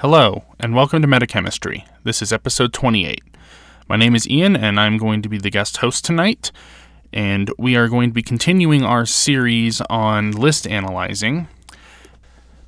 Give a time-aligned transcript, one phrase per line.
[0.00, 1.84] Hello, and welcome to Metachemistry.
[2.04, 3.20] This is episode 28.
[3.88, 6.52] My name is Ian, and I'm going to be the guest host tonight.
[7.12, 11.48] And we are going to be continuing our series on list analyzing.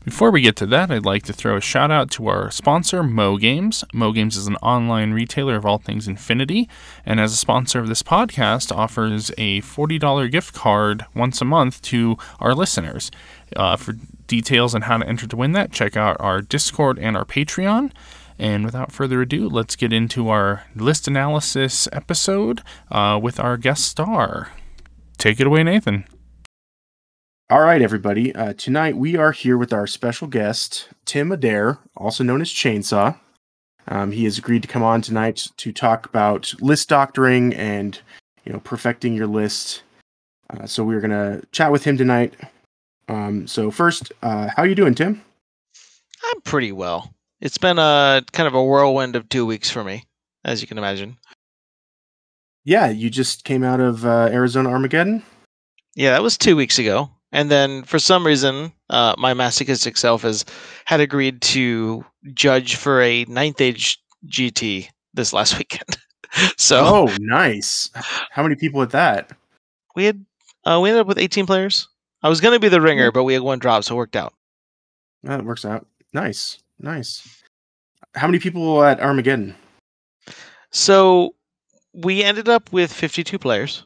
[0.03, 3.04] Before we get to that, I'd like to throw a shout out to our sponsor,
[3.04, 3.84] Mo Games.
[3.92, 6.68] Mo Games is an online retailer of all things Infinity,
[7.06, 11.80] and as a sponsor of this podcast, offers a $40 gift card once a month
[11.82, 13.10] to our listeners.
[13.57, 13.95] Uh, for
[14.27, 17.93] details on how to enter to win that, check out our Discord and our Patreon.
[18.39, 23.85] And without further ado, let's get into our list analysis episode uh, with our guest
[23.85, 24.53] star.
[25.18, 26.07] Take it away, Nathan.
[27.50, 28.35] All right, everybody.
[28.35, 33.19] Uh, tonight we are here with our special guest, Tim Adair, also known as Chainsaw.
[33.89, 38.00] Um, he has agreed to come on tonight to talk about list doctoring and
[38.44, 39.83] you know perfecting your list.
[40.48, 42.34] Uh, so we're gonna chat with him tonight.
[43.11, 45.20] Um, so first, uh, how you doing, Tim?
[46.33, 47.12] I'm pretty well.
[47.41, 50.05] It's been a kind of a whirlwind of two weeks for me,
[50.44, 51.17] as you can imagine.
[52.64, 55.22] Yeah, you just came out of uh, Arizona Armageddon.
[55.97, 57.11] Yeah, that was two weeks ago.
[57.33, 60.45] And then for some reason, uh, my masochistic self has
[60.84, 65.97] had agreed to judge for a ninth age GT this last weekend.
[66.56, 67.91] so Oh, nice.
[68.30, 69.33] How many people at that?
[69.97, 70.24] we had
[70.64, 71.89] uh, we ended up with 18 players.
[72.22, 74.16] I was going to be the ringer, but we had one drop, so it worked
[74.16, 74.34] out.
[75.22, 75.86] That works out.
[76.12, 77.42] Nice, nice.
[78.14, 79.54] How many people at Armageddon?
[80.70, 81.34] So
[81.92, 83.84] we ended up with 52 players.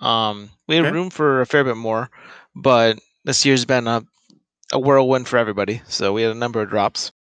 [0.00, 0.94] Um, we had Okay.
[0.94, 2.10] room for a fair bit more,
[2.54, 4.04] but this year's been a,
[4.72, 5.80] a whirlwind for everybody.
[5.88, 7.12] So we had a number of drops.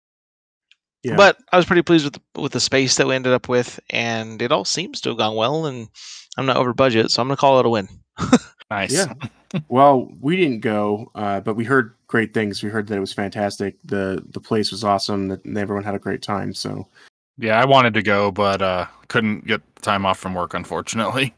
[1.03, 1.15] Yeah.
[1.17, 3.79] But I was pretty pleased with the, with the space that we ended up with,
[3.89, 5.65] and it all seems to have gone well.
[5.65, 5.89] And
[6.37, 7.87] I'm not over budget, so I'm gonna call it a win.
[8.71, 8.91] Nice.
[8.93, 9.13] Yeah.
[9.69, 12.63] well, we didn't go, uh, but we heard great things.
[12.63, 13.75] We heard that it was fantastic.
[13.83, 15.27] the The place was awesome.
[15.27, 16.53] That everyone had a great time.
[16.53, 16.87] So
[17.37, 21.33] Yeah, I wanted to go, but uh, couldn't get time off from work, unfortunately.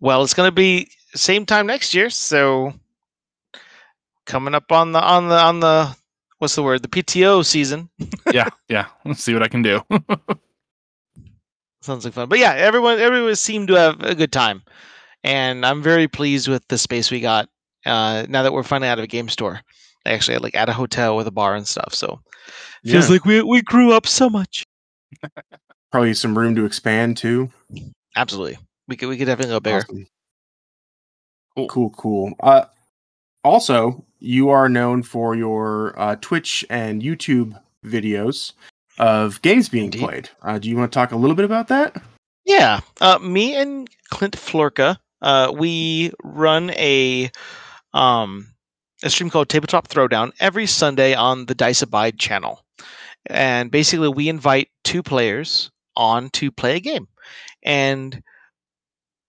[0.00, 2.74] Well, it's gonna be same time next year, so
[4.26, 5.96] coming up on the on the on the
[6.38, 7.88] what's the word the PTO season.
[8.32, 8.86] yeah, yeah.
[9.04, 9.80] Let's see what I can do.
[11.80, 12.28] Sounds like fun.
[12.28, 14.62] But yeah, everyone everyone seemed to have a good time.
[15.24, 17.48] And I'm very pleased with the space we got
[17.84, 19.60] uh, now that we're finally out of a game store.
[20.04, 21.92] Actually, like at a hotel with a bar and stuff.
[21.92, 22.20] So
[22.84, 24.64] feels like we we grew up so much.
[25.90, 27.50] probably some room to expand too.
[28.14, 28.58] Absolutely.
[28.86, 29.78] We could we could definitely go bigger.
[29.78, 30.06] Awesome.
[31.56, 31.68] Cool.
[31.68, 32.32] Cool, cool.
[32.40, 32.66] Uh,
[33.42, 38.52] also, you are known for your uh, Twitch and YouTube videos
[38.98, 40.00] of games being Indeed.
[40.00, 40.30] played.
[40.42, 42.02] Uh, do you want to talk a little bit about that?
[42.44, 42.80] Yeah.
[43.00, 47.30] Uh, me and Clint Florka, uh, we run a
[47.94, 48.48] um
[49.04, 52.64] a stream called Tabletop Throwdown every Sunday on the Dice Abide channel.
[53.26, 57.08] And basically we invite two players on to play a game.
[57.62, 58.22] And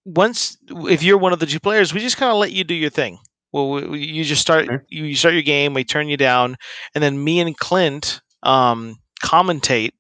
[0.05, 2.75] once if you're one of the two players, we just kind of let you do
[2.75, 3.19] your thing.
[3.51, 4.83] Well, we, we- you just start Okay.
[4.89, 6.57] you start your game, we turn you down,
[6.95, 9.93] and then me and Clint um commentate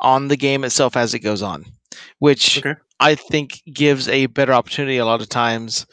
[0.00, 1.64] on the game itself as it goes on,
[2.18, 2.78] which Okay.
[3.02, 5.86] I think gives a better opportunity a lot of times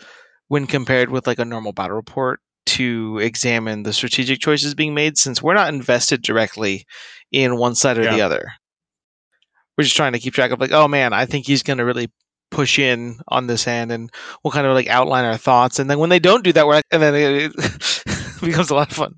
[0.47, 5.17] when compared with like a normal battle report to examine the strategic choices being made
[5.17, 6.85] since we're not invested directly
[7.31, 8.51] in one side or the other.
[9.75, 12.11] We're just trying to keep track of like, oh man, I think he's gonna really
[12.51, 14.11] push in on this hand and
[14.43, 16.75] we'll kind of like outline our thoughts and then when they don't do that we're
[16.75, 19.15] like, and then it, it becomes a lot of fun.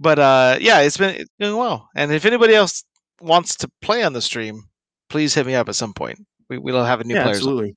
[0.00, 1.88] But uh yeah, it's been it's going well.
[1.94, 2.82] And if anybody else
[3.20, 4.64] wants to play on the stream,
[5.08, 6.18] please hit me up at some point.
[6.50, 7.38] We, we'll have a new yeah, players.
[7.38, 7.40] on.
[7.42, 7.76] absolutely.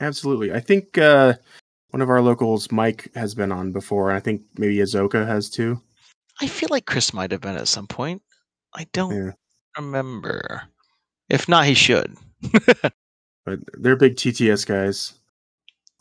[0.00, 0.52] Absolutely.
[0.52, 1.34] I think uh,
[1.90, 5.48] one of our locals, Mike, has been on before, and I think maybe Azoka has
[5.48, 5.80] too.
[6.40, 8.22] I feel like Chris might have been at some point.
[8.74, 9.30] I don't Yeah.
[9.78, 10.62] remember.
[11.28, 12.16] If not, he should.
[13.46, 15.14] But they're big TTS guys.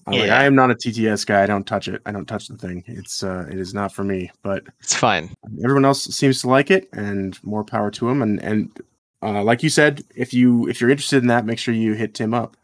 [0.05, 0.39] I'm like, Yeah.
[0.39, 1.41] I am not a TTS guy.
[1.41, 2.01] I don't touch it.
[2.05, 2.83] I don't touch the thing.
[2.85, 4.29] It's uh, it is not for me.
[4.43, 5.33] But It's fine.
[5.63, 8.21] everyone else seems to like it, and more power to them.
[8.21, 8.69] And and
[9.21, 12.13] uh, like you said, if you if you're interested in that, make sure you hit
[12.13, 12.55] Tim up.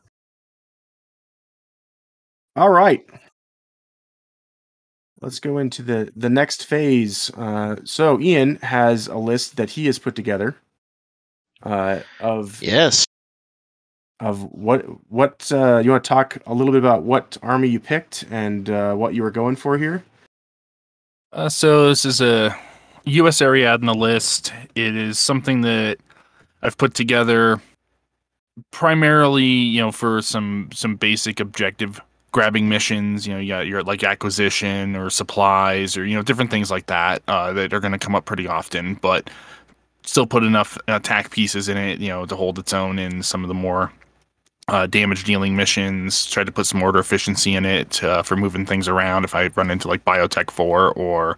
[2.55, 3.05] All right,
[5.21, 7.29] let's go into the the next phase.
[7.31, 10.55] Uh, so Ian has a list that he has put together
[11.63, 13.05] uh, of Yes.
[14.21, 17.79] of what what uh, you want to talk a little bit about what army you
[17.79, 20.03] picked and uh, what you were going for here.
[21.33, 22.55] Uh, so this is a
[23.03, 23.39] U.S.
[23.41, 24.53] Ariadna list.
[24.75, 25.97] It is something that
[26.65, 27.61] I've put together
[28.71, 32.01] primarily, you know, for some some basic objective
[32.31, 33.27] grabbing missions.
[33.27, 36.87] You know, you got your like acquisition or supplies or you know different things like
[36.87, 39.29] that uh, that are going to come up pretty often, but
[40.03, 43.43] still put enough attack pieces in it, you know, to hold its own in some
[43.43, 43.91] of the more
[44.67, 46.25] uh, damage dealing missions.
[46.25, 49.23] Try to put some order efficiency in it uh, for moving things around.
[49.23, 51.37] If I run into like Biotechvore or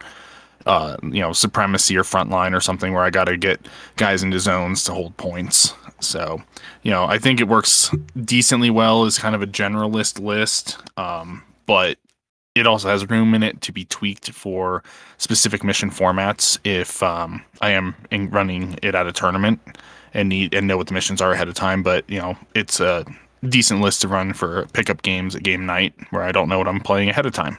[0.68, 4.40] uh, you know supremacy or frontline or something where I got to get guys into
[4.40, 5.74] zones to hold points.
[6.00, 6.42] So
[6.84, 7.92] you know I think it works
[8.24, 11.98] decently well as kind of a generalist list, um, but
[12.56, 14.84] it also has room in it to be tweaked for
[15.18, 19.60] specific mission formats if um, I am running it at a tournament
[20.14, 21.84] and need and know what the missions are ahead of time.
[21.84, 23.06] But you know, it's a
[23.48, 26.68] decent list to run for pickup games at game night where I don't know what
[26.68, 27.58] I'm playing ahead of time.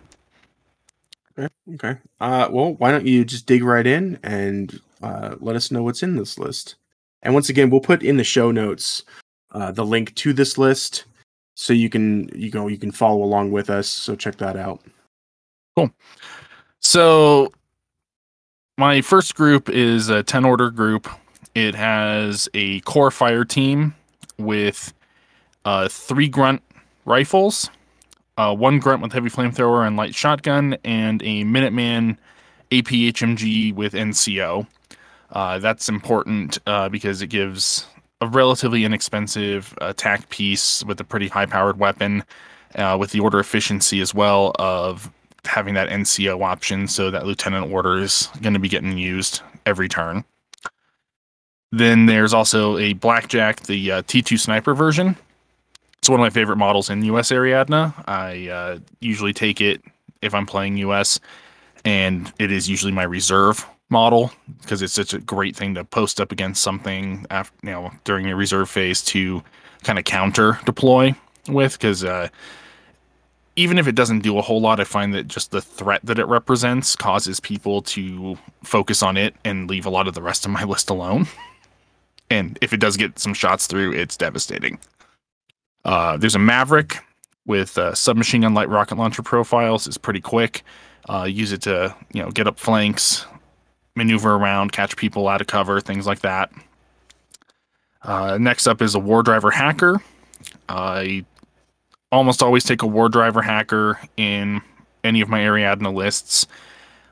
[1.38, 1.48] Okay.
[1.74, 1.98] Okay.
[2.20, 6.02] Uh, well, why don't you just dig right in and uh, let us know what's
[6.02, 6.76] in this list?
[7.22, 9.04] And once again, we'll put in the show notes
[9.52, 11.04] uh, the link to this list
[11.54, 13.88] so you can you know you can follow along with us.
[13.88, 14.80] So check that out.
[15.76, 15.90] Cool.
[16.80, 17.52] So
[18.76, 21.08] my first group is a 10 order group.
[21.54, 23.94] It has a core fire team
[24.38, 24.92] with
[25.64, 26.62] uh, three grunt
[27.04, 27.70] rifles,
[28.38, 32.16] uh, one grunt with heavy flamethrower and light shotgun, and a Minuteman
[32.70, 34.66] APHMG with NCO.
[35.30, 37.86] Uh, that's important uh, because it gives
[38.20, 42.24] a relatively inexpensive attack piece with a pretty high powered weapon,
[42.76, 45.10] uh, with the order efficiency as well of
[45.44, 49.88] having that NCO option, so that lieutenant order is going to be getting used every
[49.88, 50.24] turn.
[51.72, 55.16] Then there's also a Blackjack, the uh, T2 sniper version.
[55.98, 57.92] It's one of my favorite models in US Ariadna.
[58.08, 59.82] I uh, usually take it
[60.22, 61.20] if I'm playing US,
[61.84, 64.30] and it is usually my reserve model
[64.60, 68.26] because it's such a great thing to post up against something after you know during
[68.26, 69.42] your reserve phase to
[69.82, 71.14] kind of counter deploy
[71.48, 72.28] with because uh,
[73.58, 76.20] even if it doesn't do a whole lot, I find that just the threat that
[76.20, 80.44] it represents causes people to focus on it and leave a lot of the rest
[80.44, 81.26] of my list alone.
[82.30, 84.78] And if it does get some shots through, it's devastating.
[85.84, 86.98] Uh, there's a Maverick
[87.46, 89.86] with uh, submachine gun light rocket launcher profiles.
[89.86, 90.62] It's pretty quick.
[91.08, 93.26] Uh, use it to you know get up flanks,
[93.96, 96.52] maneuver around, catch people out of cover, things like that.
[98.02, 100.02] Uh, next up is a War Driver Hacker.
[100.68, 101.24] I
[102.12, 104.60] almost always take a War Driver Hacker in
[105.04, 106.46] any of my Ariadna lists.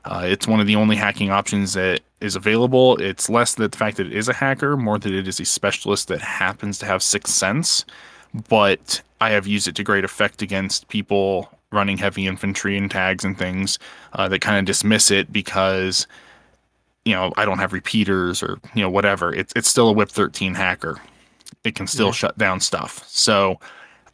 [0.05, 2.95] Uh, it's one of the only hacking options that is available.
[3.01, 5.45] It's less that the fact that it is a hacker, more that it is a
[5.45, 7.85] specialist that happens to have sixth sense.
[8.49, 13.25] But I have used it to great effect against people running heavy infantry and tags
[13.25, 13.77] and things
[14.13, 16.07] uh, that kind of dismiss it because
[17.07, 19.33] you know, I don't have repeaters or, you know, whatever.
[19.33, 20.99] It's it's still a whip 13 hacker.
[21.63, 22.11] It can still yeah.
[22.11, 23.07] shut down stuff.
[23.07, 23.61] So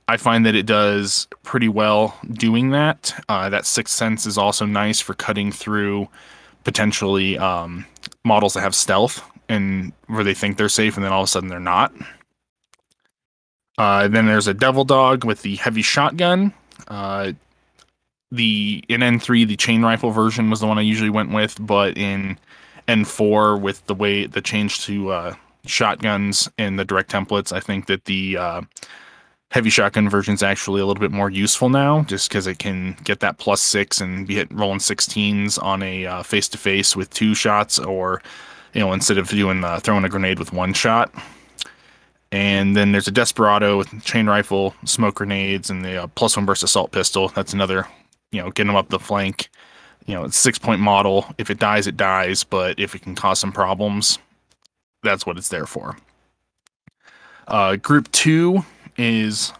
[0.07, 3.19] I find that it does pretty well doing that.
[3.29, 6.07] Uh, that sixth sense is also nice for cutting through
[6.65, 7.83] potentially um,
[8.23, 11.31] models that have stealth and where they think they're safe and then all of a
[11.31, 11.91] sudden they're not.
[13.77, 16.53] Uh, then there's a devil dog with the heavy shotgun.
[16.87, 17.33] Uh,
[18.31, 21.97] the in N3, the chain rifle version was the one I usually went with, but
[21.97, 22.37] in
[22.87, 25.35] N4 with the way the change to uh,
[25.65, 27.51] shotguns and the direct templates.
[27.51, 28.61] I think that the uh,
[29.51, 32.97] heavy shotgun version is actually a little bit more useful now, just because it can
[33.03, 37.09] get that plus six and be hit rolling 16s on a face to face with
[37.11, 38.21] two shots, or
[38.73, 41.13] you know instead of doing uh, throwing a grenade with one shot.
[42.33, 46.45] And then there's a Desperado with chain rifle, smoke grenades, and the uh, plus one
[46.45, 47.29] burst assault pistol.
[47.29, 47.87] That's another,
[48.31, 49.49] you know, getting them up the flank
[50.05, 51.25] you know, it's six point model.
[51.37, 52.43] If it dies, it dies.
[52.43, 54.19] But if it can cause some problems,
[55.01, 55.97] that's what it's there for.
[57.47, 58.65] Uh, group two
[58.97, 59.53] is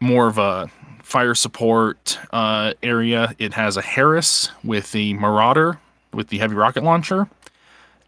[0.00, 0.70] more of a
[1.02, 3.34] fire support uh, area.
[3.38, 5.78] It has a Haris with the Marauder
[6.12, 7.28] with the heavy rocket launcher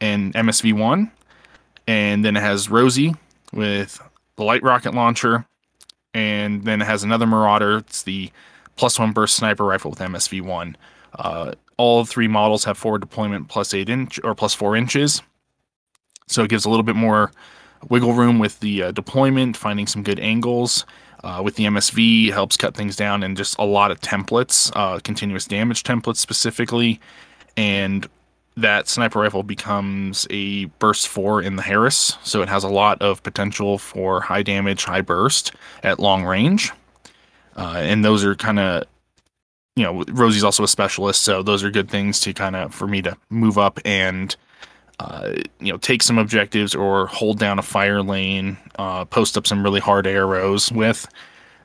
[0.00, 1.10] and MSV one,
[1.86, 3.14] and then it has Rosie
[3.52, 4.00] with
[4.36, 5.46] the light rocket launcher,
[6.14, 7.78] and then it has another Marauder.
[7.78, 8.30] It's the
[8.76, 10.76] plus one burst sniper rifle with MSV one.
[11.18, 15.22] Uh, all three models have forward deployment plus eight inch or plus four inches,
[16.26, 17.32] so it gives a little bit more
[17.88, 20.84] wiggle room with the uh, deployment, finding some good angles.
[21.24, 25.00] Uh, with the MSV, helps cut things down, and just a lot of templates, uh,
[25.00, 27.00] continuous damage templates specifically,
[27.56, 28.06] and
[28.56, 33.00] that sniper rifle becomes a burst four in the Haris, so it has a lot
[33.02, 36.72] of potential for high damage, high burst at long range.
[37.56, 38.84] Uh, and those are kind of
[39.76, 42.86] you know, Rosie's also a specialist, so those are good things to kind of for
[42.86, 44.34] me to move up and
[44.98, 49.46] uh, you know take some objectives or hold down a fire lane, uh, post up
[49.46, 51.06] some really hard arrows with.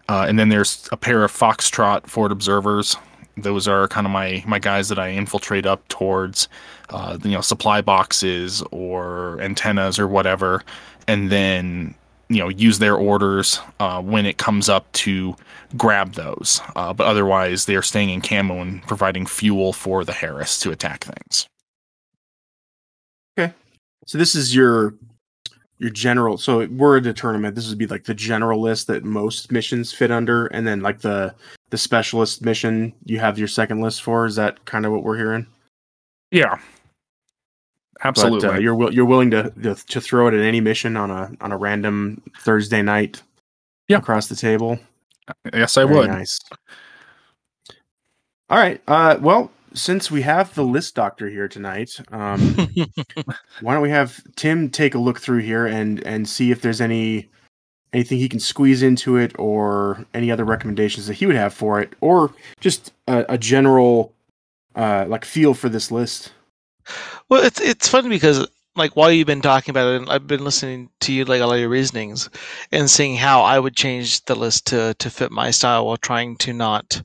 [0.10, 2.98] Uh, and then there's a pair of Foxtrot Forward Observers.
[3.38, 6.50] Those are kind of my my guys that I infiltrate up towards,
[6.92, 10.64] uh, you know, supply boxes or antennas or whatever,
[11.08, 11.96] and then
[12.30, 15.36] you know use their orders uh, when it comes up to
[15.78, 16.62] grab those.
[16.76, 20.72] Uh, but otherwise, they are staying in camo and providing fuel for the Haris to
[20.72, 21.48] attack things.
[23.38, 23.54] Okay,
[24.06, 24.94] so this is your
[25.78, 26.38] your general.
[26.38, 27.56] So we're at a tournament.
[27.56, 31.02] This would be like the general list that most missions fit under, and then like
[31.02, 31.34] the
[31.70, 34.26] the specialist mission you have your second list for.
[34.26, 35.48] Is that kind of what we're hearing?
[36.32, 36.60] Yeah,
[38.04, 38.48] absolutely.
[38.48, 41.52] But, uh, you're you're willing to, to throw it at any mission on a on
[41.52, 43.22] a random Thursday night.
[43.92, 43.98] Yeah.
[43.98, 44.80] across the table.
[45.54, 46.10] yes, I Very would.
[46.10, 46.40] Nice.
[48.50, 48.82] All right.
[48.88, 52.40] Uh, well, since we have the list doctor here tonight, um,
[53.62, 56.82] why don't we have Tim take a look through here and and see if there's
[56.82, 57.30] any
[57.94, 61.82] anything he can squeeze into it, or any other recommendations that he would have for
[61.82, 64.14] it, or just a, a general
[64.76, 66.32] uh, like feel for this list.
[67.30, 70.90] Well, it's it's funny because like while you've been talking about it, I've been listening
[71.02, 72.30] to you like all your reasonings
[72.72, 76.38] and seeing how I would change the list to to fit my style while trying
[76.38, 77.02] to not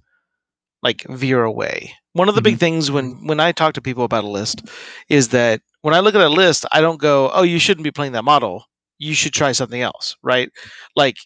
[0.83, 1.93] like veer away.
[2.13, 2.61] One of the big mm-hmm.
[2.61, 4.63] things when when I talk to people about a list
[5.09, 7.91] is that when I look at a list, I don't go, "Oh, you shouldn't be
[7.91, 8.65] playing that model.
[8.99, 10.51] You should try something else." Right?
[10.95, 11.17] Like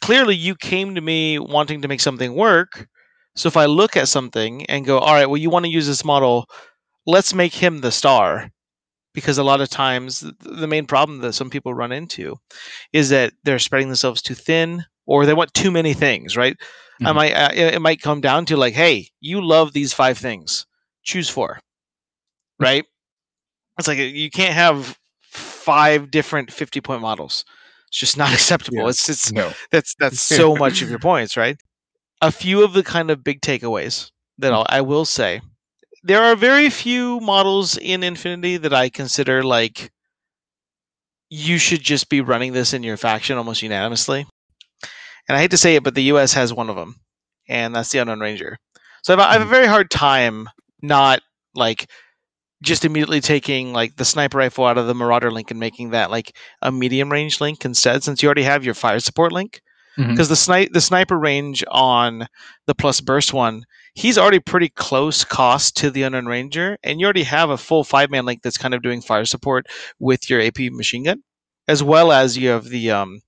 [0.00, 2.86] clearly you came to me wanting to make something work.
[3.36, 5.86] So if I look at something and go, "All right, well you want to use
[5.86, 6.46] this model,
[7.10, 8.50] let's make him the star."
[9.14, 12.36] because a lot of times the main problem that some people run into
[12.92, 16.56] is that they're spreading themselves too thin or they want too many things right
[17.04, 17.14] I Mhm.
[17.16, 20.66] might, uh, it might come down to like hey you love these five things
[21.02, 21.60] choose four
[22.60, 22.84] right
[23.78, 27.44] it's like you can't have five different 50 point models
[27.88, 28.90] it's just not acceptable Yeah.
[28.90, 29.52] it's it's No.
[29.70, 31.56] that's that's so much of your points, right?
[32.22, 35.40] A few of the kind of big takeaways that I'll, I will say.
[36.02, 39.90] There are very few models in Infinity that I consider like
[41.28, 44.26] you should just be running this in your faction almost unanimously.
[45.28, 46.32] And I hate to say it, but the U.S.
[46.34, 46.96] has one of them,
[47.48, 48.58] and that's the Unknown Ranger.
[49.02, 49.50] So I have a hmm.
[49.50, 50.48] very hard time
[50.82, 51.20] not
[51.54, 51.88] like
[52.62, 56.10] just immediately taking like the sniper rifle out of the Marauder link and making that
[56.10, 59.60] like a medium range link instead, since you already have your fire support link.
[59.98, 60.08] Mhm.
[60.08, 62.26] Because the snipe the sniper range on
[62.66, 67.06] the plus burst one, he's already pretty close cost to the Unknown Ranger, and you
[67.06, 69.66] already have a full five man link that's kind of doing fire support
[69.98, 71.22] with your AP machine gun,
[71.68, 73.20] as well as you have the um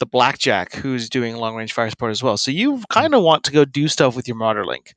[0.00, 2.36] the blackjack who's doing long range fire support as well.
[2.36, 4.94] So you kind of want to go do stuff with your Marauder link.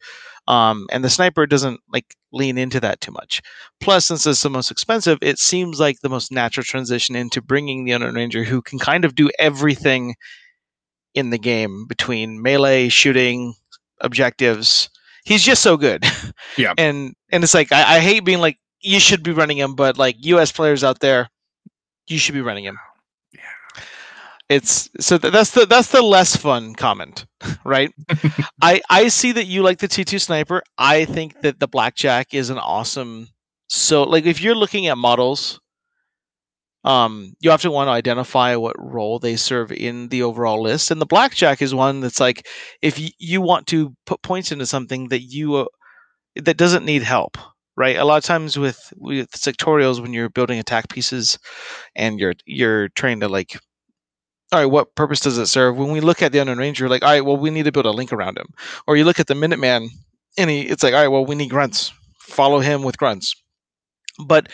[0.48, 3.41] Um, and the sniper doesn't like lean into that too much.
[3.81, 7.84] Plus, since it's the most expensive, it seems like the most natural transition into bringing
[7.86, 10.15] the Unknown Ranger, who can kind of do everything
[11.15, 13.55] in the game between melee, shooting,
[14.01, 14.89] objectives.
[15.25, 16.05] He's just so good.
[16.57, 16.74] Yeah.
[16.77, 19.98] and and it's like I, I hate being like you should be running him, but
[19.98, 20.53] like U.S.
[20.53, 21.29] players out there,
[22.07, 22.77] you should be running him.
[24.48, 27.25] It's so th- that's the that's the less fun comment,
[27.65, 27.91] right?
[28.62, 30.62] I I see that you like the T2 sniper.
[30.77, 33.27] I think that the blackjack is an awesome.
[33.69, 35.60] So like if you're looking at models,
[36.86, 41.01] um, you often want to identify what role they serve in the overall list, and
[41.01, 42.48] the blackjack is one that's like
[42.82, 45.65] if y- you want to put points into something that you uh,
[46.36, 47.38] that doesn't need help,
[47.77, 47.98] right?
[47.98, 51.39] A lot of times with with sectorials, when you're building attack pieces,
[51.96, 53.58] and you're you're trying to like
[54.51, 55.75] all right, what purpose does it serve?
[55.77, 57.86] When we look at the Unknown Ranger, like, all right, well, we need to build
[57.88, 58.48] a link around him.
[58.88, 59.89] Or you look at the Minuteman,
[60.38, 61.92] and he, it's like, all right, well, we need grunts.
[62.20, 63.36] Follow him with grunts.
[64.25, 64.50] But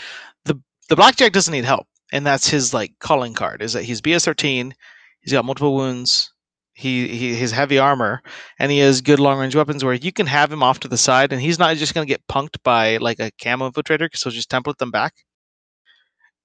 [0.45, 3.61] the the Blackjack doesn't need help, and that's his like calling card.
[3.61, 4.73] Is that he's BS thirteen,
[5.21, 6.31] he's got multiple wounds,
[6.73, 8.21] he he has heavy armor,
[8.59, 10.97] and he has good long range weapons where you can have him off to the
[10.97, 14.23] side, and he's not just going to get punked by like a camo infiltrator because
[14.23, 15.13] he'll just template them back.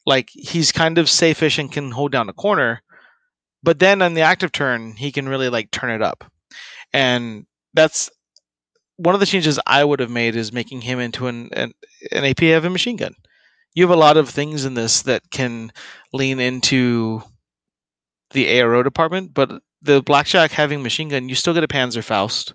[0.06, 2.82] Like he's kind of safe-ish and can hold down a corner
[3.66, 6.24] but then on the active turn he can really like turn it up
[6.92, 7.44] and
[7.74, 8.08] that's
[8.96, 11.72] one of the changes i would have made is making him into an an,
[12.12, 13.14] an ap heavy machine gun
[13.76, 15.72] you have a lot of things in this that can
[16.12, 17.22] lean into
[18.30, 22.54] the ARO department but the blackjack having machine gun you still get a panzerfaust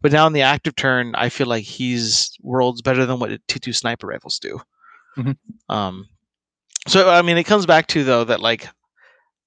[0.00, 3.74] but now in the active turn i feel like he's worlds better than what t2
[3.76, 4.60] sniper rifles do
[5.16, 5.36] Mhm.
[5.68, 6.08] um
[6.88, 8.68] so i mean it comes back to though that like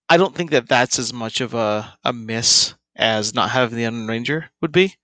[0.09, 3.85] I don't think that that's as much of a, a miss as not having the
[3.85, 4.95] Unknown Ranger would be,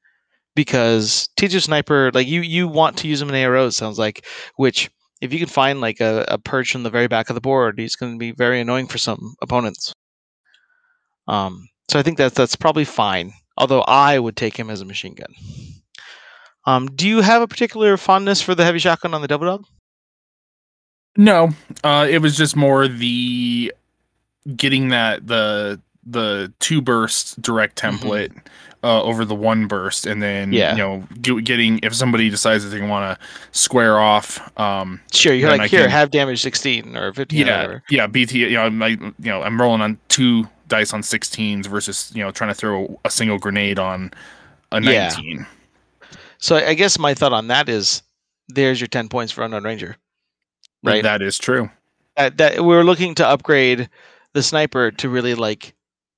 [0.56, 3.68] because T2 Sniper, like you, you want to use him in ARO.
[3.68, 4.26] It sounds like,
[4.58, 7.42] which if you can find like a, a perch on the very back of the
[7.42, 9.94] board, he's going to be very annoying for some opponents.
[11.28, 13.34] Um, so I think that's that's probably fine.
[13.58, 15.34] Although I would take him as a machine gun.
[16.66, 19.66] Um, do you have a particular fondness for the heavy shotgun on the Devil Dog?
[21.18, 21.50] No,
[21.84, 23.74] uh, it was just more the
[24.56, 28.50] getting that the the two burst direct Mm-hmm.
[28.84, 30.72] Uh, over the one burst, and then Yeah.
[30.72, 34.40] you know getting if somebody decides that they want to square off.
[34.60, 37.84] Um, Sure, you're like I here, can- have damage 16 or 15 or yeah, whatever.
[37.90, 38.40] yeah, BT.
[38.40, 42.24] You know, I'm like, you know, I'm rolling on two dice on 16s versus you
[42.24, 44.12] know trying to throw a single grenade on
[44.72, 45.10] a Yeah.
[45.10, 45.46] 19.
[46.40, 48.02] So I I guess my thought on that is
[48.48, 49.98] there's your 10 points for Unknown Ranger.
[50.84, 51.04] Right.
[51.04, 51.70] That is true.
[52.18, 53.90] that, that we're looking to upgrade
[54.34, 55.74] the sniper to really like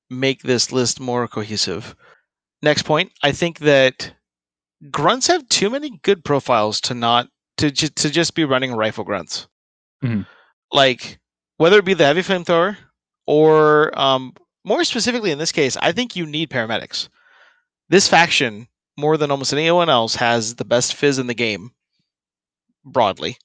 [0.09, 1.95] make this list more cohesive.
[2.63, 4.13] Next point, I think that
[4.89, 7.27] grunts have too many good profiles to not
[7.57, 9.47] to ju- to just be running rifle grunts.
[10.03, 10.25] Mhm.
[10.71, 11.19] Like
[11.57, 12.77] whether it be the heavy flamethrower
[13.27, 17.09] or um, more specifically in this case, I think you need paramedics.
[17.89, 18.67] This faction
[18.97, 21.71] more than almost anyone else has the best fizz in the game
[22.85, 23.37] broadly.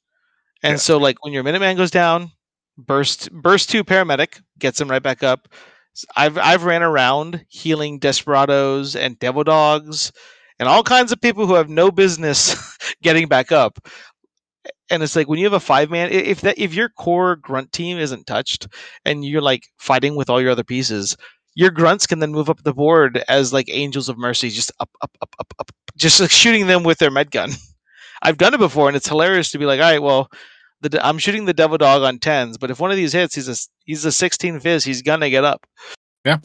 [0.63, 0.79] And Yeah.
[0.79, 2.31] so like when your Minuteman goes down,
[2.77, 5.49] burst burst two paramedic gets him right back up.
[6.17, 10.13] I've I've ran around healing desperados and devil dogs
[10.59, 12.57] and all kinds of people who have no business
[13.03, 13.79] getting back up.
[14.91, 17.73] And it's like when you have a five man, if that if your core grunt
[17.73, 18.69] team isn't touched
[19.05, 21.17] and you're like fighting with all your other pieces,
[21.55, 24.91] your grunts can then move up the board as like angels of mercy, just up,
[25.03, 27.51] up, up, up, up, just like shooting them with their med gun.
[28.23, 30.31] I've done it before, and it's hilarious to be like, all right, well,
[30.81, 33.49] the I'm shooting the devil dog on tens, but if one of these hits, he's
[33.49, 35.67] a he's a 16 fizz, he's gonna get up.
[36.25, 36.39] Yeah.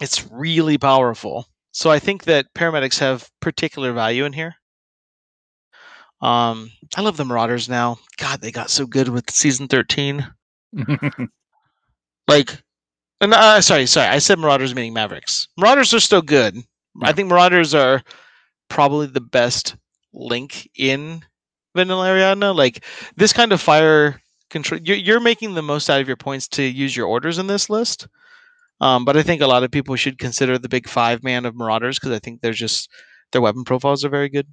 [0.00, 1.46] it's really powerful.
[1.72, 4.54] So I think that paramedics have particular value in here.
[6.22, 7.98] Um, I love the Marauders now.
[8.18, 10.26] God, they got so good with season 13.
[12.28, 12.60] Like,
[13.20, 15.48] and, uh, sorry, sorry, I said Marauders meaning Mavericks.
[15.56, 16.56] Marauders are still good.
[17.02, 18.02] I think Marauders are
[18.68, 19.76] probably the best
[20.12, 21.22] link in
[21.76, 22.54] Vanilla Ariadna.
[22.54, 22.84] Like
[23.16, 26.62] this kind of fire control, you're, you're making the most out of your points to
[26.62, 28.08] use your orders in this list.
[28.80, 31.54] Um, but I think a lot of people should consider the big five man of
[31.54, 32.90] Marauders because I think they're just
[33.32, 34.46] their weapon profiles are very good.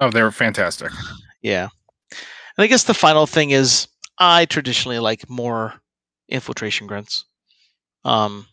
[0.00, 0.90] oh, they're fantastic.
[1.42, 1.68] Yeah.
[2.10, 3.88] And I guess the final thing is
[4.18, 5.74] I traditionally like more
[6.28, 7.24] infiltration grunts.
[8.04, 8.46] Um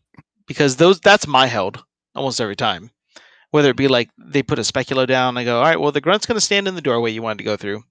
[0.46, 1.84] because those that's my held
[2.16, 2.92] almost every time.
[3.52, 5.92] Whether it be like they put a speculo down, and I go, all right, well
[5.92, 7.84] the grunt's gonna stand in the doorway you wanted to go through.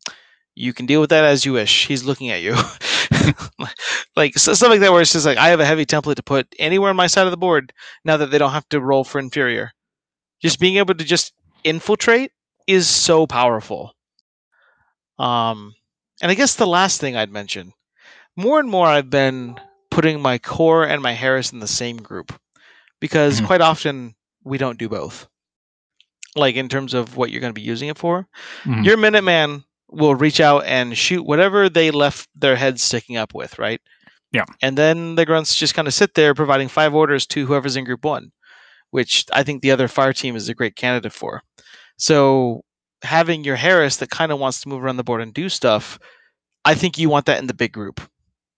[0.55, 1.87] You can deal with that as you wish.
[1.87, 2.57] He's looking at you.
[4.17, 6.23] like so, stuff like that where it's just like I have a heavy template to
[6.23, 7.73] put anywhere on my side of the board
[8.05, 9.73] now that they don't have to roll for inferior.
[10.43, 11.33] Just being able to just
[11.65, 12.33] infiltrate
[12.67, 13.95] is so powerful.
[15.19, 15.75] Um,
[16.23, 17.73] and I guess the last thing I'd mention,
[18.37, 22.39] more and more I've been putting my core and my Haris in the same group
[23.01, 23.47] because Mhm.
[23.47, 24.15] quite often
[24.45, 25.29] we don't do both.
[26.37, 28.29] Like in terms of what you're going to be using it for,
[28.65, 28.85] Mhm.
[28.85, 33.59] your Minuteman will reach out and shoot whatever they left their heads sticking up with,
[33.59, 33.81] right?
[34.33, 34.45] Yeah.
[34.61, 37.85] And then the grunts just kind of sit there providing five orders to whoever's in
[37.85, 38.33] group one,
[38.91, 41.43] which I think the other fire team is a great candidate for.
[41.97, 42.63] So
[43.03, 45.99] having your Haris that kind of wants to move around the board and do stuff,
[46.65, 48.01] I think you want that in the big group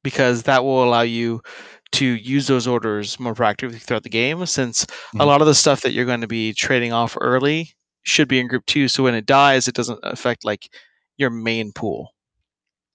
[0.02, 1.42] because that will allow you
[1.92, 4.86] to use those orders more proactively throughout the game since a
[5.18, 5.26] Mhm.
[5.26, 8.46] lot of the stuff that you're going to be trading off early should be in
[8.46, 10.68] group two so when it dies it doesn't affect like
[11.16, 12.14] your main pool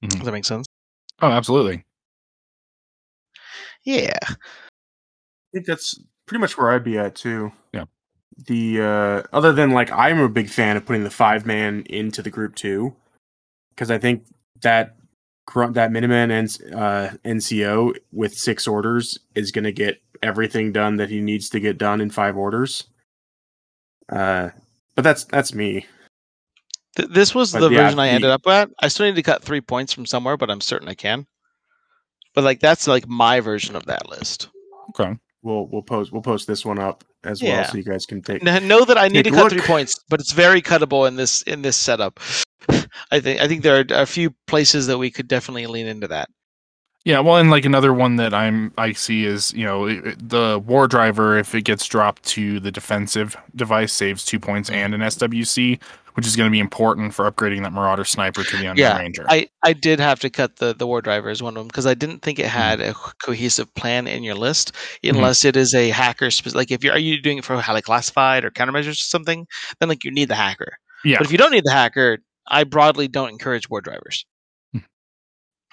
[0.03, 0.09] Mhm.
[0.09, 0.65] does that make sense
[1.21, 1.85] Oh, absolutely.
[3.83, 4.35] yeah I
[5.53, 7.51] think that's pretty much where I'd be at too.
[7.73, 7.85] Yeah.
[8.47, 12.21] The uh other than like I'm a big fan of putting the five man into
[12.23, 12.95] the group two
[13.69, 14.25] because I think
[14.61, 15.02] that grunt
[15.47, 21.09] that Minuteman and uh, NCO with six orders is going to get everything done that
[21.09, 22.85] he needs to get done in five orders.
[24.09, 24.49] Uh,
[24.95, 25.85] but that's that's me.
[26.95, 29.15] Th- this was But the yeah, version i the- ended up at i still need
[29.15, 31.25] to cut three points from somewhere but i'm certain i can
[32.35, 34.49] but like that's like my version of that list
[34.89, 35.17] Okay.
[35.43, 37.61] We'll we'll post we'll post this one up as Yeah.
[37.61, 38.45] well, so you guys can take.
[38.45, 39.51] N- know that i need to cut look.
[39.51, 42.19] three points but it's very cuttable in this in this setup
[43.11, 46.07] i think i think there are a few places that we could definitely lean into
[46.07, 46.29] that
[47.05, 50.29] Yeah, well, and like another one that I'm I see is you know it- it-
[50.29, 54.75] the war driver if it gets dropped to the defensive device saves two points mm.
[54.75, 55.79] and an SWC,
[56.13, 58.97] which is going to be important for upgrading that Marauder sniper to the Unknown Yeah,
[58.97, 59.25] Ranger.
[59.27, 61.85] I, I did have to cut the, the war driver as one of them because
[61.85, 62.91] I didn't think it had Mm-hmm.
[62.91, 64.73] a cohesive plan in your list
[65.03, 67.81] unless it is a hacker spe- like if you're are you doing it for highly
[67.81, 69.45] classified or countermeasures or something
[69.79, 70.73] then like you need the hacker
[71.05, 74.25] yeah, but if you don't need the hacker I broadly don't encourage war drivers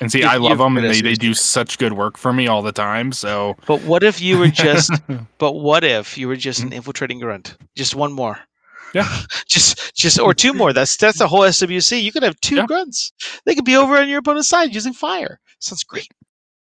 [0.00, 2.46] And see, You- I love them, and they, they do such good work for me
[2.48, 3.12] all the time.
[3.12, 4.90] So But what if you were just?
[5.38, 6.68] but what if you were just Mm-hmm.
[6.68, 7.56] an infiltrating grunt?
[7.76, 8.38] Just one more.
[8.94, 9.08] Yeah.
[9.48, 10.72] just just or two more.
[10.72, 12.02] That's that's the whole SWC.
[12.02, 12.66] You could have two Yeah.
[12.66, 13.12] grunts.
[13.46, 15.38] They could be over on your opponent's side using fire.
[15.60, 16.08] Sounds great.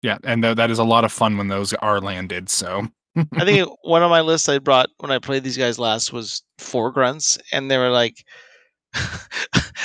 [0.01, 2.49] yeah, and th- that is a lot of fun when those are landed.
[2.49, 2.87] So
[3.35, 6.43] I think one of my lists I brought when I played these guys last was
[6.57, 8.15] four grunts, and they were like,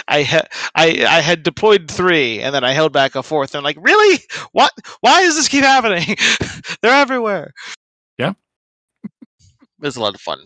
[0.09, 3.55] I had I I had deployed three, and then I held back a fourth.
[3.55, 4.21] And I'm like, really?
[4.53, 4.73] What?
[5.01, 6.17] Why does this keep happening?
[6.83, 7.53] They're everywhere.
[8.19, 8.33] Yeah.
[9.05, 9.11] it
[9.81, 10.39] was a lot of fun,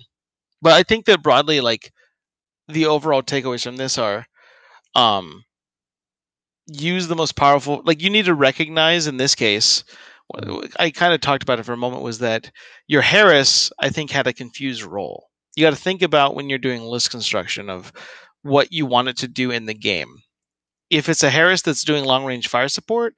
[0.63, 1.93] but I think that broadly, like
[2.69, 4.27] the overall takeaways from this are,
[4.95, 5.45] um,
[6.67, 7.83] use the most powerful.
[7.85, 9.85] Like you need to recognize in this case.
[10.79, 12.03] I kind of talked about it for a moment.
[12.03, 12.51] Was that
[12.87, 15.29] your Haris, I think, had a confused role.
[15.57, 17.93] You got to think about when you're doing list construction of
[18.43, 20.09] what you want it to do in the game.
[20.91, 23.15] If it's a Haris that's doing long range fire support,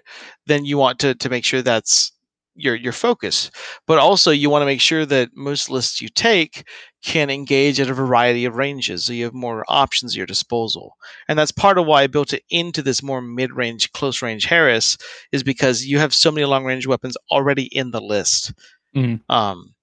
[0.46, 2.12] then you want to, to make sure that's
[2.60, 3.50] your your focus.
[3.86, 6.64] But also you want to make sure that most lists you take
[7.02, 10.96] can engage at a variety of ranges, so you have more options at your disposal.
[11.28, 14.44] And that's part of why I built it into this more mid range, close range
[14.46, 14.98] Haris,
[15.32, 18.52] is because you have so many long range weapons already in the list.
[18.94, 19.20] Mhm.
[19.30, 19.74] Um,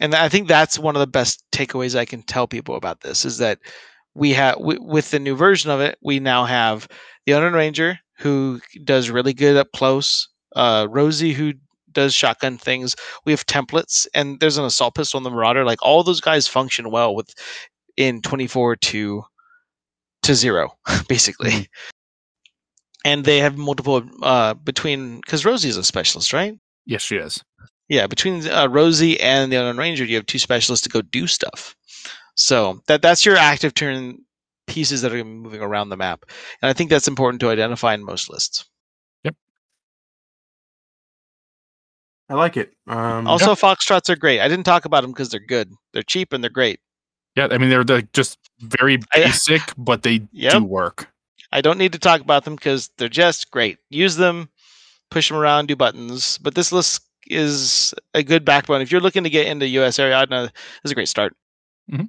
[0.00, 3.24] and I think that's one of the best takeaways I can tell people about this
[3.24, 3.58] is that
[4.14, 6.88] we have w- with the new version of it, we now have
[7.26, 11.54] the Unknown Ranger who does really good up close, uh, Rosie who
[11.92, 12.94] does shotgun things.
[13.24, 15.64] We have templates, and there's an assault pistol on the Marauder.
[15.64, 17.32] Like all those guys function well with
[17.96, 19.24] in 24 to
[20.24, 20.76] to zero,
[21.08, 21.50] basically.
[21.52, 21.66] Mhm.
[23.04, 26.54] And they have multiple uh, between because Rosie is a specialist, right?
[26.86, 27.42] yes, she is.
[27.88, 31.26] Yeah, between uh, Rosie and the Unknown Ranger, you have two specialists to go do
[31.26, 31.76] stuff.
[32.36, 34.18] So that that's your active turn
[34.66, 36.24] pieces that are moving around the map,
[36.62, 38.64] and I think that's important to identify in most lists.
[42.32, 42.72] I like it.
[42.86, 44.40] Um, Also, foxtrots are great.
[44.40, 45.70] I didn't talk about them because they're good.
[45.92, 46.80] They're cheap and they're great.
[47.36, 50.52] Yeah, I mean they're, they're just very I- basic, but they Yep.
[50.54, 51.08] do work.
[51.52, 53.76] I don't need to talk about them because they're just great.
[53.90, 54.48] Use them,
[55.10, 56.38] push them around, do buttons.
[56.38, 58.80] But this list is a good backbone.
[58.80, 60.52] If you're looking to get into US Ariadna, I know this
[60.84, 61.36] is a great start.
[61.90, 62.08] Mhm.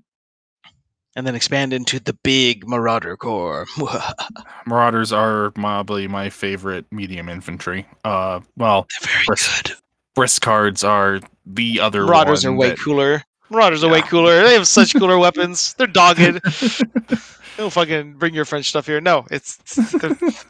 [1.16, 3.68] And then expand into the big Marauder Corps.
[4.66, 7.86] Marauders are probably my favorite medium infantry.
[8.04, 9.76] Uh, well, They're very Brisk- good.
[10.16, 12.06] Brisk cards are the other.
[12.06, 13.24] Marauders are way that- cooler.
[13.50, 14.42] Marauders are way cooler.
[14.44, 15.74] They have such cooler weapons.
[15.76, 16.20] They're dogged.
[17.58, 19.00] Don't fucking bring your French stuff here.
[19.00, 20.46] No, it's, it's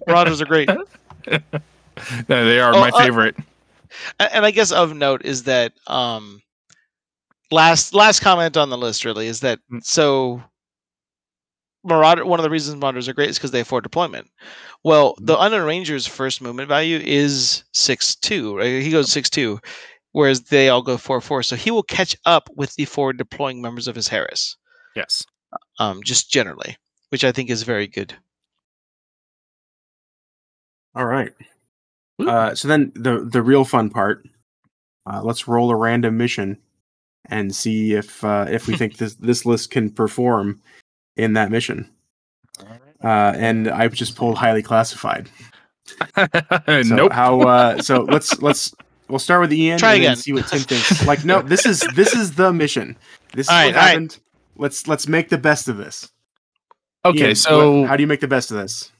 [0.08, 0.68] Marauders are great.
[2.28, 3.36] No, they are Oh, my uh, favorite.
[4.18, 6.42] A- and I guess of note is that um,
[7.52, 9.84] last last comment on the list really is that Mm.
[9.84, 10.42] so
[11.86, 12.24] Marauder.
[12.26, 14.28] One of the reasons Marauders are great is because they afford deployment.
[14.84, 15.24] Well, Mm-hmm.
[15.26, 18.56] the Unknown Ranger's first movement value is six two.
[18.56, 18.82] Right?
[18.82, 19.60] He goes six two,
[20.12, 21.42] whereas they all go four four.
[21.42, 24.56] So he will catch up with the forward deploying members of his Haris.
[24.94, 25.24] Yes.
[25.78, 26.76] um, just generally,
[27.10, 28.14] which I think is very good.
[30.94, 31.32] All right.
[32.18, 34.24] Uh, so then the the real fun part.
[35.08, 36.58] Uh, let's roll a random mission
[37.26, 40.60] and see if uh, if we think this this list can perform
[41.16, 41.90] in that mission.
[43.04, 45.28] Uh, and I've just pulled highly classified.
[46.16, 47.12] So nope.
[47.12, 47.40] How?
[47.42, 48.74] Uh, so let's let's
[49.08, 50.16] we'll start with Ian Try and again.
[50.16, 51.06] see what Tim thinks.
[51.06, 52.96] Like, no, this is this is the mission.
[53.34, 53.88] This is All right, what all right.
[53.90, 54.18] happened.
[54.56, 56.10] Let's let's make the best of this.
[57.04, 58.90] Okay, Ian, so what- how do you make the best of this?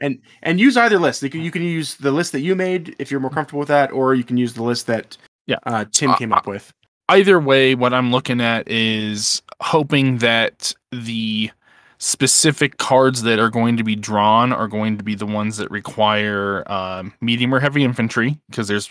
[0.00, 1.22] And and use either list.
[1.22, 3.68] You can, you can use the list that you made if you're more comfortable with
[3.68, 5.56] that, or you can use the list that Yeah.
[5.64, 6.70] uh, Tim Uh, came up with.
[7.08, 11.50] Either way, what I'm looking at is hoping that the
[11.98, 15.70] specific cards that are going to be drawn are going to be the ones that
[15.70, 18.88] require um, medium or heavy infantry, because there's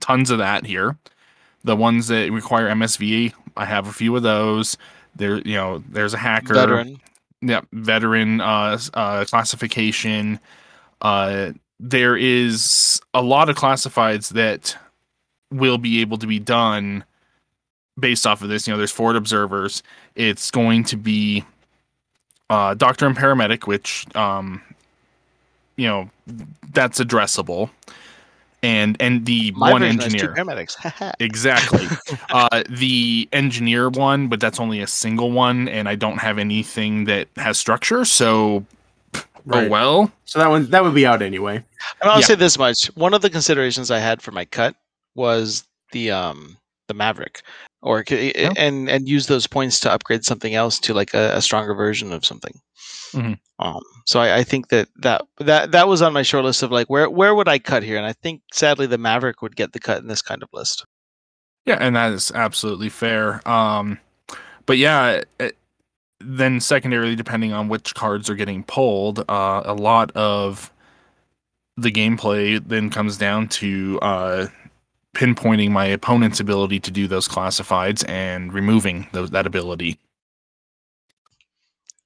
[0.00, 0.96] tons of that here.
[1.62, 4.76] The ones that require MSV, I have a few of those.
[5.16, 7.00] There, you know, there's a hacker, Veteran.
[7.40, 10.40] yeah, veteran uh, uh, classification.
[11.00, 14.76] Uh, there is a lot of classifieds that
[15.50, 17.04] will be able to be done
[17.98, 18.66] based off of this.
[18.66, 19.82] You know, there's forward observers.
[20.14, 21.44] It's going to be
[22.50, 24.62] uh, doctor and paramedic, which um,
[25.76, 26.10] you know
[26.72, 27.70] that's addressable,
[28.62, 31.14] and and the My one version two engineer paramedics.
[31.20, 31.88] exactly
[32.30, 37.04] uh, the engineer one, but that's only a single one, and I don't have anything
[37.04, 38.04] that has structure.
[38.04, 38.64] So,
[39.50, 40.12] oh well.
[40.26, 41.56] So that one that would be out anyway.
[42.00, 42.26] And I'll Yeah.
[42.26, 44.76] say this much: one of the considerations I had for my cut
[45.14, 46.56] was the um
[46.88, 47.42] the Maverick.
[47.84, 48.52] Or Yeah.
[48.56, 52.12] and and use those points to upgrade something else to like a, a stronger version
[52.12, 52.60] of something.
[53.12, 53.38] Mhm.
[53.60, 56.72] Um, so I, I think that, that that that was on my short list of
[56.72, 59.72] like where where would I cut here, and I think sadly the Maverick would get
[59.72, 60.84] the cut in this kind of list.
[61.66, 63.46] Yeah, and that is absolutely fair.
[63.48, 63.98] Um,
[64.66, 65.56] but yeah, it,
[66.20, 70.72] then secondarily, depending on which cards are getting pulled, uh, a lot of
[71.76, 74.46] the gameplay then comes down to uh,
[75.14, 79.98] pinpointing my opponent's ability to do those classifieds and removing those, that ability.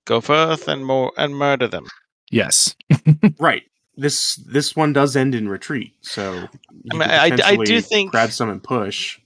[0.05, 1.87] Go forth and more and murder them.
[2.31, 2.75] Yes.
[3.39, 3.63] Right.
[3.97, 6.47] This this one does end in retreat, so
[6.93, 9.19] I mean, I- I do think- grab some and push.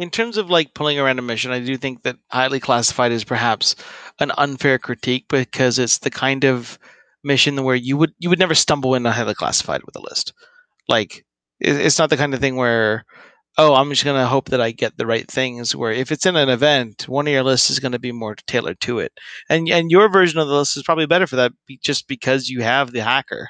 [0.00, 3.12] in terms of like pulling around a random mission, I do think that highly classified
[3.12, 3.76] is perhaps
[4.18, 6.76] an unfair critique because it's the kind of
[7.22, 10.32] mission where you would you would never stumble into highly classified with a list.
[10.88, 11.24] Like it,
[11.60, 13.04] it's not the kind of thing where
[13.58, 15.76] oh I'm just gonna hope that I get the right things.
[15.76, 18.36] Where if it's in an event, one of your lists is going to be more
[18.46, 19.12] tailored to it,
[19.50, 22.62] and and your version of the list is probably better for that, just because you
[22.62, 23.48] have the hacker.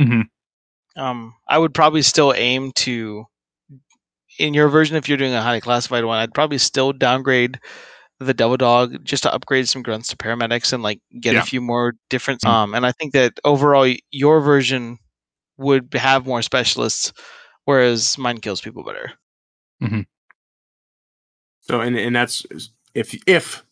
[0.00, 0.24] Mhm.
[0.96, 3.26] Um, I would probably still aim to
[4.38, 7.58] in your version, if you're doing a highly classified one, I'd probably still downgrade
[8.20, 11.40] the devil dog just to upgrade some grunts to paramedics and like get Yeah.
[11.42, 12.42] a few more different.
[12.44, 12.48] Mhm.
[12.48, 14.98] Um, and I think that overall, your version
[15.58, 17.12] would have more specialists,
[17.70, 19.12] whereas mine kills people better.
[21.60, 22.44] So and and that's
[22.94, 23.64] if if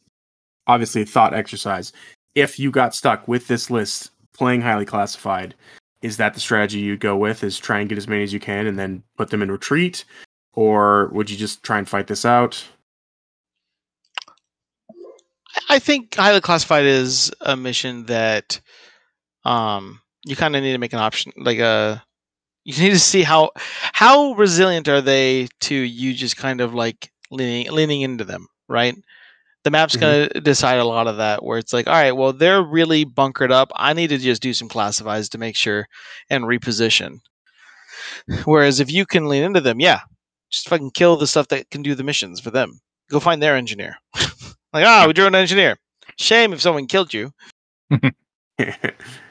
[0.68, 1.92] obviously a thought exercise.
[2.36, 5.56] If you got stuck with this list playing highly classified,
[6.02, 7.42] is that the strategy you go with?
[7.42, 10.04] Is try and get as many as you can and then put them in retreat,
[10.52, 12.64] or would you just try and fight this out?
[15.68, 18.60] I think highly classified is a mission that
[19.44, 22.04] um, you kind of need to make an option, like a.
[22.68, 23.52] You need to see how
[23.94, 28.94] how resilient are they to you just kind of like leaning leaning into them, right?
[29.64, 30.00] The map's Mhm.
[30.00, 33.04] going to decide a lot of that, where it's like, all right, well, they're really
[33.04, 33.70] bunkered up.
[33.76, 35.88] I need to just do some classifies to make sure
[36.30, 37.20] and reposition.
[38.44, 40.00] Whereas if you can lean into them, yeah,
[40.50, 42.80] just fucking kill the stuff that can do the missions for them.
[43.10, 43.96] Go find their engineer.
[44.72, 45.78] like, ah, we drew an engineer.
[46.18, 47.32] Shame if someone killed you.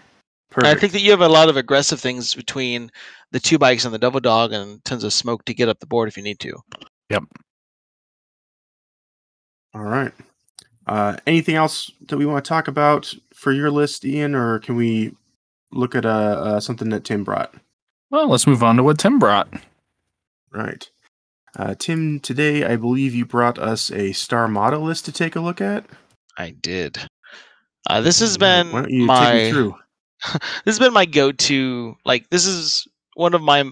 [0.57, 0.75] Perfect.
[0.75, 2.89] I think that you have a lot of aggressive things between
[3.31, 5.85] the two bikes and the devil dog, and tons of smoke to get up the
[5.85, 6.53] board if you need to.
[7.11, 7.25] Yep.
[9.75, 10.11] All right.
[10.87, 14.75] Uh, anything else that we want to talk about for your list, Ian, or can
[14.75, 15.13] we
[15.71, 17.53] look at uh, uh, something that Tim brought?
[18.09, 19.53] Well, let's move on to what Tim brought.
[20.51, 20.89] Right.
[21.55, 25.39] Uh, Tim, today I believe you brought us a star model list to take a
[25.39, 25.85] look at.
[26.35, 26.97] I did.
[27.87, 29.75] Uh, this has Why been don't you my take me through?
[30.33, 31.95] this has been my go-to.
[32.05, 33.69] Like this is one of my.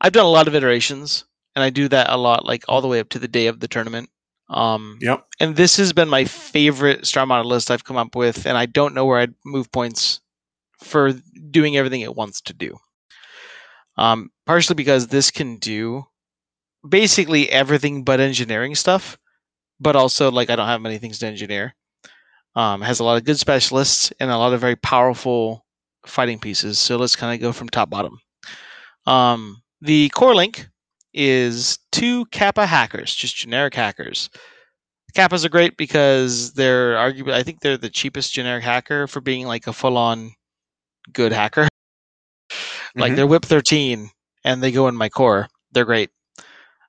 [0.00, 1.24] I've done a lot of iterations,
[1.56, 3.60] and I do that a lot, like all the way up to the day of
[3.60, 4.10] the tournament.
[4.50, 5.26] Um, Yep.
[5.40, 8.66] and this has been my favorite star model list I've come up with, and I
[8.66, 10.20] don't know where I'd move points
[10.82, 11.12] for
[11.50, 12.78] doing everything it wants to do.
[13.96, 16.06] Um, partially because this can do
[16.88, 19.18] basically everything but engineering stuff,
[19.80, 21.74] but also like I don't have many things to engineer.
[22.58, 25.64] Um, has a lot of good specialists and a lot of very powerful
[26.04, 26.76] fighting pieces.
[26.76, 28.18] So let's kind of go from top bottom.
[29.06, 30.68] Um, the core link
[31.14, 34.28] is two Kappa hackers, just generic hackers.
[35.14, 39.46] Kappas are great because they're arguably, I think they're the cheapest generic hacker for being
[39.46, 40.32] like a full on
[41.12, 41.68] good hacker.
[42.96, 43.16] Like Mhm.
[43.16, 44.10] they're whip 13
[44.44, 45.48] and they go in my core.
[45.70, 46.10] They're great.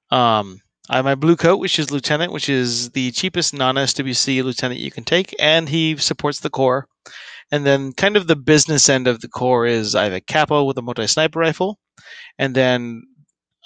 [0.10, 4.44] Um, I have my blue coat, which is lieutenant, which is the cheapest non SWC
[4.44, 6.88] lieutenant you can take, and he supports the core.
[7.52, 10.64] And then, kind of the business end of the core is I have a capo
[10.64, 11.80] with a multi sniper rifle,
[12.40, 13.04] and then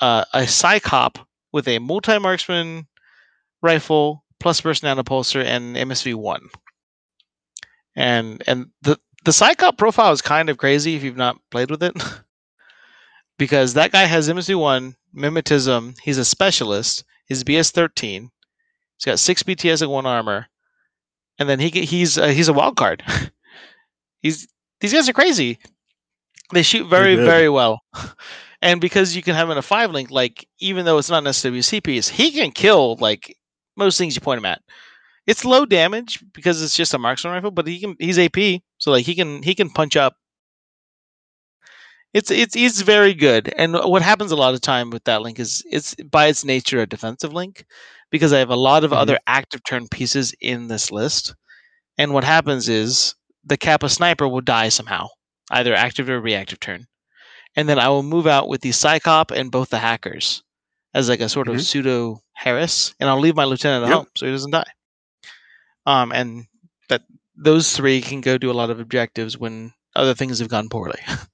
[0.01, 2.87] uh, a psychop with a multi marksman
[3.61, 6.49] rifle plus burst nanopulser and MSV one.
[7.95, 11.83] And and the the psychop profile is kind of crazy if you've not played with
[11.83, 11.95] it,
[13.37, 15.95] because that guy has MSV one mimetism.
[16.01, 17.05] He's a specialist.
[17.25, 18.31] He's BS thirteen.
[18.97, 20.47] He's got six BTS and one armor,
[21.39, 23.03] and then he he's uh, he's a wild card.
[24.21, 24.47] he's
[24.79, 25.59] these guys are crazy.
[26.53, 27.81] They shoot very very well,
[28.61, 31.25] and because you can have him in a five link, like even though it's not
[31.25, 33.35] an SWC piece, he can kill like
[33.75, 34.61] most things you point him at.
[35.25, 38.91] It's low damage because it's just a marksman rifle, but he can he's AP, so
[38.91, 40.15] like he can he can punch up.
[42.13, 45.39] It's it's it's very good, and what happens a lot of time with that link
[45.39, 47.65] is it's by its nature a defensive link,
[48.11, 48.97] because I have a lot of Mhm.
[48.97, 51.33] other active turn pieces in this list,
[51.97, 55.09] and what happens is the Kappa sniper will die somehow,
[55.51, 56.87] either active or reactive turn,
[57.55, 60.43] and then I will move out with the Psychop and both the hackers,
[60.93, 61.61] as like a sort of Mhm.
[61.61, 63.97] pseudo Haris, and I'll leave my lieutenant at Yep.
[63.97, 64.71] home so he doesn't die.
[65.85, 66.45] Um, and
[66.89, 67.03] that
[67.35, 70.99] those three can go do a lot of objectives when other things have gone poorly.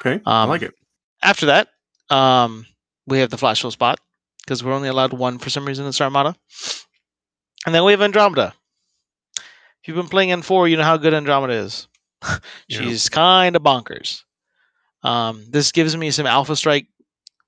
[0.00, 0.74] Okay, I Um, like it.
[1.22, 1.68] After that,
[2.08, 2.66] um,
[3.06, 4.00] we have the flash hole spot
[4.40, 6.34] because we're only allowed one for some reason in Starmada,
[7.66, 8.54] and then we have Andromeda.
[9.36, 11.88] If you've been playing N4, you know how good Andromeda is.
[12.68, 12.80] Yeah.
[12.82, 14.22] She's kind of bonkers.
[15.02, 16.86] Um, this gives me some Alpha Strike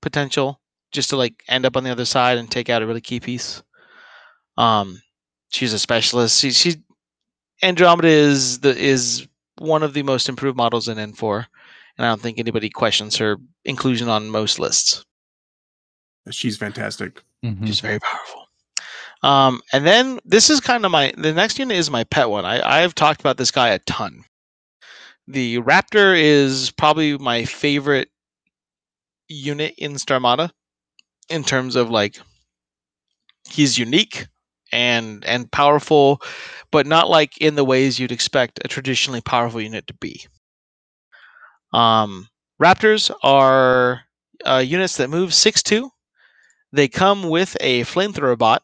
[0.01, 0.59] potential
[0.91, 3.19] just to like end up on the other side and take out a really key
[3.19, 3.61] piece.
[4.57, 5.01] Um,
[5.49, 6.39] she's a specialist.
[6.41, 6.75] She, she
[7.61, 9.27] Andromeda is the is
[9.59, 11.45] one of the most improved models in N4,
[11.97, 15.03] and I don't think anybody questions her inclusion on most lists.
[16.31, 17.21] She's fantastic.
[17.43, 17.67] Mhm.
[17.67, 18.47] She's very powerful.
[19.23, 22.45] Um, and then this is kind of my the next unit is my pet one.
[22.45, 24.23] I I've talked about this guy a ton.
[25.27, 28.09] The Raptor is probably my favorite
[29.29, 30.51] unit in Starmada
[31.29, 32.19] in terms of like
[33.49, 34.27] he's unique
[34.71, 36.21] and and powerful,
[36.71, 40.25] but not like in the ways you'd expect a traditionally powerful unit to be.
[41.73, 42.27] Um,
[42.61, 44.01] Raptors are
[44.45, 45.89] uh, units that move six two.
[46.71, 48.63] They come with a flamethrower bot.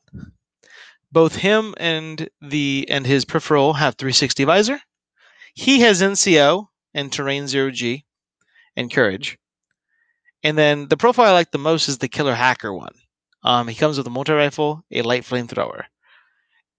[1.11, 4.79] Both him and the and his peripheral have 360 visor.
[5.53, 8.05] He has NCO and terrain zero G
[8.75, 9.37] and courage.
[10.43, 12.93] And then the profile I like the most is the killer hacker one.
[13.43, 15.83] Um, he comes with a multi rifle, a light flamethrower.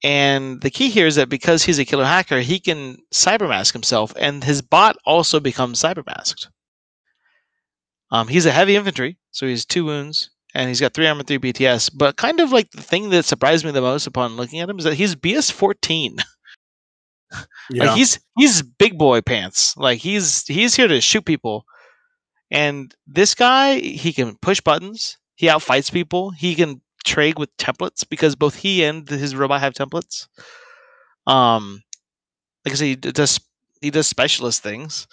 [0.03, 4.15] And the key here is that because he's a killer hacker, he can cybermask himself,
[4.19, 6.47] and his bot also becomes cybermasked.
[8.11, 11.39] Um, he's a heavy infantry, so he's two wounds, and he's got three armor, three
[11.39, 11.91] BTS.
[11.95, 14.79] But kind of like the thing that surprised me the most upon looking at him
[14.79, 16.17] is that he's BS fourteen.
[17.71, 19.77] Yeah, Like he's he's big boy pants.
[19.77, 21.65] Like he's he's here to shoot people.
[22.51, 25.17] And this guy, he can push buttons.
[25.37, 26.33] He outfights people.
[26.33, 30.29] He can trade with templates because both he and his robot have templates.
[31.27, 31.83] Um,
[32.65, 33.41] like I said, he does
[33.81, 35.07] he does specialist things,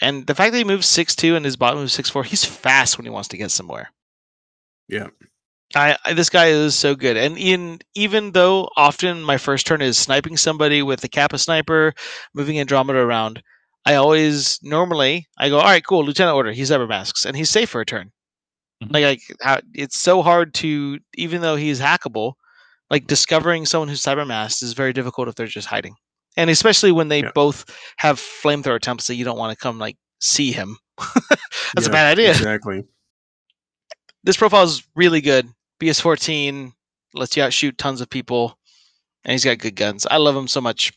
[0.00, 2.44] and the fact that he moves six two and his bot moves six four, he's
[2.44, 3.90] fast when he wants to get somewhere.
[4.88, 5.08] Yeah.
[5.74, 9.82] I, I this guy is so good, and in even though often my first turn
[9.82, 11.94] is sniping somebody with the Kappa sniper,
[12.34, 13.42] moving Andromeda around,
[13.84, 17.50] I always normally I go, all right, cool, Lieutenant Order, he's ever masks, and he's
[17.50, 18.12] safe for a turn.
[18.82, 18.92] Mhm.
[18.92, 22.34] Like, like how, it's so hard to even though he's hackable,
[22.90, 25.94] like discovering someone who's cyber masked is very difficult if they're just hiding,
[26.36, 27.32] and especially when they Yeah.
[27.34, 27.64] both
[27.96, 30.76] have flamethrower attempts that you don't want to come like see him.
[31.74, 32.84] That's a bad idea Exactly.
[34.24, 35.48] this profile is really good.
[35.80, 36.72] BS14
[37.14, 38.58] lets you outshoot tons of people,
[39.24, 40.06] and he's got good guns.
[40.10, 40.92] I love him so much.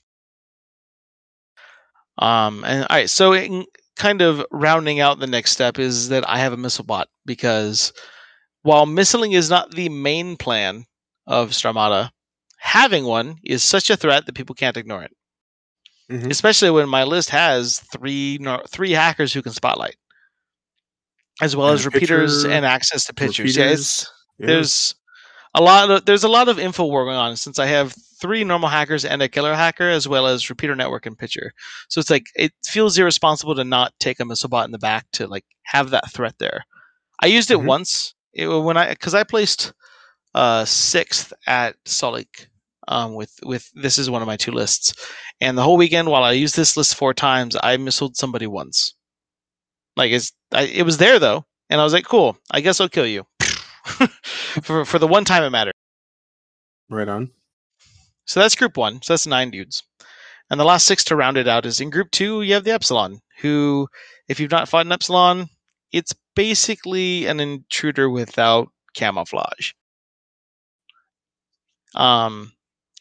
[2.17, 3.65] Um, and all right, so in
[3.97, 7.93] kind of rounding out the next step is that I have a missile bot because
[8.63, 10.85] while missiling is not the main plan
[11.27, 12.11] of Starmada,
[12.59, 15.11] having one is such a threat that people can't ignore it.
[16.11, 16.29] Mhm.
[16.31, 19.95] Especially when my list has three three hackers who can spotlight,
[21.41, 23.55] as well And as repeaters pitcher, and access to pitchers.
[23.57, 23.67] Yeah.
[24.39, 24.47] Yeah.
[24.47, 24.95] there's
[25.53, 28.43] a lot of there's a lot of info war going on since I have three
[28.43, 31.51] normal hackers and a killer hacker as well as repeater network and pitcher.
[31.89, 35.05] So it's like it feels irresponsible to not take a missile bot in the back
[35.13, 36.65] to like have that threat there.
[37.21, 37.65] I used it Mhm.
[37.65, 39.73] once it, when I because I placed
[40.35, 42.47] uh sixth at Salt Lake
[42.87, 44.93] um, with with this is one of my two lists,
[45.41, 48.93] and the whole weekend while I used this list four times, I missiled somebody once.
[49.95, 52.37] Like it's I, it was there though, and I was like, cool.
[52.51, 53.25] I guess I'll kill you.
[54.63, 55.73] for for the one time it mattered.
[56.89, 57.31] right on.
[58.25, 59.01] So that's group one.
[59.01, 59.83] So that's nine dudes.
[60.49, 62.71] And the last six to round it out is in group two, you have the
[62.71, 63.87] Epsilon, who,
[64.27, 65.47] if you've not fought an Epsilon,
[65.91, 69.71] it's basically an intruder without camouflage.
[71.95, 72.51] Um,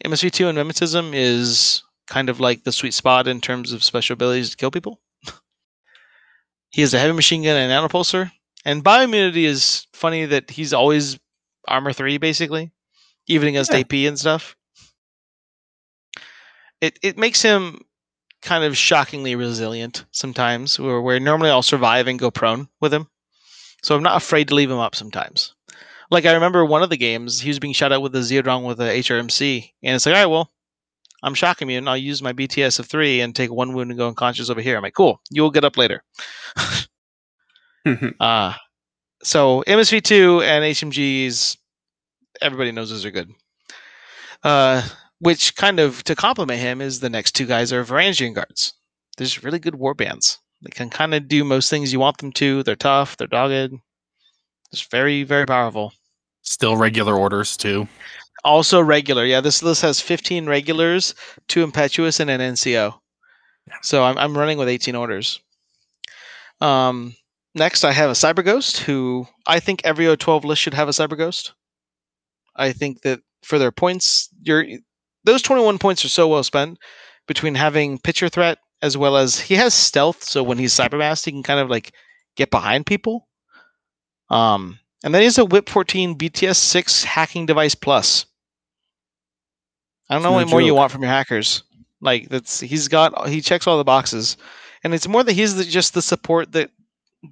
[0.04, 4.50] MSV2 and Mimetism is kind of like the sweet spot in terms of special abilities
[4.50, 5.00] to kill people.
[6.70, 8.30] he has a heavy machine gun and nanopulser.
[8.64, 11.18] And bioimmunity is funny that he's always
[11.66, 12.70] armor three, basically,
[13.26, 13.80] even against Yeah.
[13.80, 14.56] AP and stuff
[16.80, 17.80] it it makes him
[18.42, 23.06] kind of shockingly resilient sometimes where, where normally I'll survive and go prone with him.
[23.82, 25.54] So I'm not afraid to leave him up sometimes.
[26.10, 28.66] Like I remember one of the games, he was being shot at with a Zeodron
[28.66, 30.50] with a HRMC, and it's like, all right, well,
[31.22, 31.86] I'm shock immune.
[31.86, 34.76] I'll use my BTS of three and take one wound and go unconscious over here.
[34.76, 36.02] I'm like, cool, you will get up later.
[38.20, 38.54] Uh
[39.22, 41.56] so MSV2 and HMGs,
[42.40, 43.30] everybody knows those are good.
[44.42, 44.82] Uh,
[45.18, 48.72] which kind of to complement him is the next two guys are Varangian guards.
[49.18, 50.38] There's really good war bands.
[50.62, 52.62] They can kind of do most things you want them to.
[52.62, 53.16] They're tough.
[53.16, 53.74] They're dogged.
[54.72, 55.92] It's very very powerful.
[56.42, 57.86] Still regular orders too.
[58.44, 59.26] Also regular.
[59.26, 61.14] Yeah, this list has 15 regulars,
[61.48, 62.94] two impetuous, and an NCO.
[63.66, 63.74] Yeah.
[63.82, 65.40] So I'm I'm running with 18 orders.
[66.62, 67.14] Um,
[67.54, 70.92] next I have a Cyber Ghost, who I think every O12 list should have a
[70.92, 71.52] Cyber Ghost.
[72.56, 74.64] I think that for their points, your
[75.24, 76.78] those 21 points are so well spent
[77.26, 81.32] between having pitcher threat as well as he has stealth, so when he's cybermasked, he
[81.32, 81.92] can kind of like
[82.36, 83.28] get behind people.
[84.30, 88.26] Um, and then he's a Whip 14 BTS 6 hacking device plus.
[90.08, 91.62] I don't know No what more you want from your hackers.
[92.00, 94.36] Like that's he's got he checks all the boxes,
[94.82, 96.70] and it's more that he's the, just the support that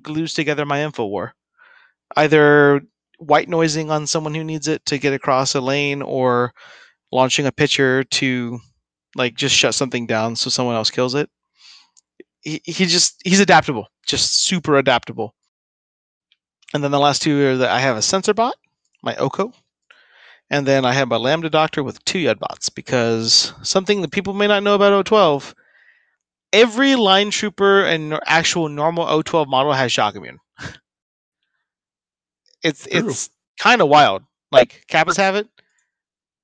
[0.02, 1.34] glues together my info war.
[2.16, 2.80] Either
[3.18, 6.52] white noising on someone who needs it to get across a lane, or
[7.12, 8.58] launching a pitcher to
[9.16, 11.30] like just shut something down so someone else kills it.
[12.42, 15.34] He, he just he's adaptable, just super adaptable.
[16.74, 18.54] And then the last two are that I have a sensor bot,
[19.02, 19.52] my Oko,
[20.50, 24.34] and then I have my Lambda Doctor with two Yud bots because something that people
[24.34, 25.54] may not know about O12.
[26.52, 30.38] Every line trooper and actual normal O12 model has shock immune.
[32.62, 33.08] it's True.
[33.08, 33.30] it's
[33.60, 34.22] kind of wild.
[34.50, 35.46] Like Kappas have it,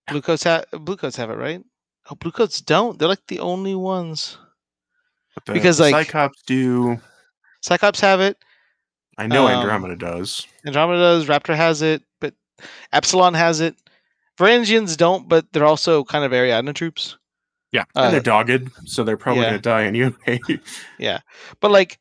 [0.08, 1.62] blue coats have blue coats have it, right?
[2.10, 2.98] Oh, blue coats don't.
[2.98, 4.36] They're like the only ones.
[5.46, 7.00] The Because, like- Cyclops do.
[7.62, 8.36] Cyclops have it.
[9.16, 10.46] I know um, Andromeda does.
[10.66, 11.26] Andromeda does.
[11.26, 12.34] Raptor has it, but
[12.92, 13.74] Epsilon has it.
[14.38, 17.16] Varangians don't, but they're also kind of Ariadna troops.
[17.74, 17.82] Yeah.
[17.96, 19.50] Uh, and they're dogged, so they're probably yeah.
[19.50, 20.40] gonna die anyway.
[20.98, 21.18] Yeah,
[21.60, 21.98] but like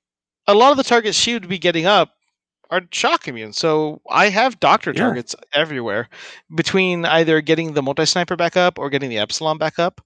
[0.47, 2.11] a lot of the targets she would be getting up
[2.69, 3.53] are shock immune.
[3.53, 5.01] So I have doctor Yeah.
[5.01, 6.09] targets everywhere
[6.55, 9.99] between either getting the multi sniper back up or getting the Epsilon back up.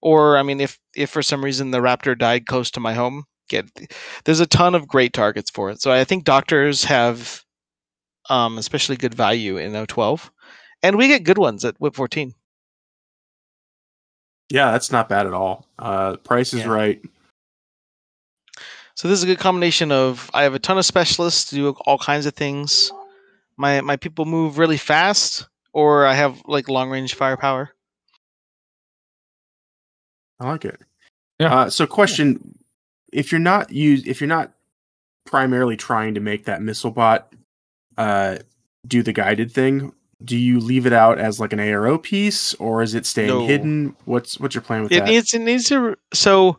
[0.00, 3.22] Or I mean if if for some reason the Raptor died close to my home,
[3.48, 3.66] get
[4.24, 5.80] there's a ton of great targets for it.
[5.80, 7.44] So I think doctors have
[8.30, 10.28] um especially good value in O12.
[10.82, 12.34] And we get good ones at Whip 14.
[14.50, 15.66] Yeah, that's not bad at all.
[15.78, 16.68] Uh, price is Yeah.
[16.68, 17.02] right.
[18.94, 21.70] So this is a good combination of I have a ton of specialists to do
[21.86, 22.92] all kinds of things.
[23.56, 27.70] My my people move really fast, or I have like long range firepower.
[30.40, 30.80] I like it.
[31.38, 31.54] Yeah.
[31.54, 32.58] Uh, so, question:
[33.12, 34.52] If you're not use, if you're not
[35.24, 37.32] primarily trying to make that missile bot
[37.96, 38.38] uh,
[38.86, 39.92] do the guided thing,
[40.24, 43.46] do you leave it out as like an ARO piece, or is it staying No.
[43.46, 43.96] hidden?
[44.04, 45.08] What's what's your plan with It that?
[45.08, 45.96] needs it needs to.
[46.12, 46.58] So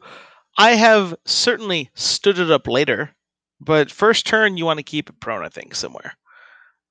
[0.58, 3.12] I have certainly stood it up later,
[3.60, 5.44] but first turn you want to keep it prone.
[5.44, 6.14] I think somewhere,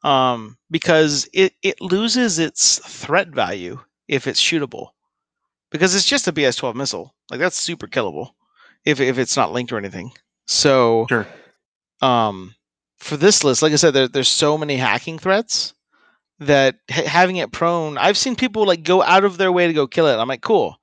[0.04, 4.88] um, because it it loses its threat value if it's shootable,
[5.70, 7.14] because it's just a BS12 missile.
[7.30, 8.30] Like that's super killable
[8.84, 10.12] if if it's not linked or anything.
[10.46, 11.26] So sure.
[12.00, 12.54] um,
[12.98, 15.74] for this list, like I said, there, there's so many hacking threats
[16.46, 19.72] that ha- having it prone, I've seen people like go out of their way to
[19.72, 20.16] go kill it.
[20.16, 20.76] I'm like, cool.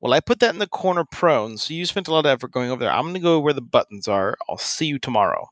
[0.00, 2.52] Well, I put that in the corner prone, so you spent a lot of effort
[2.52, 2.92] going over there.
[2.92, 4.36] I'm gonna go where the buttons are.
[4.48, 5.48] I'll see you tomorrow.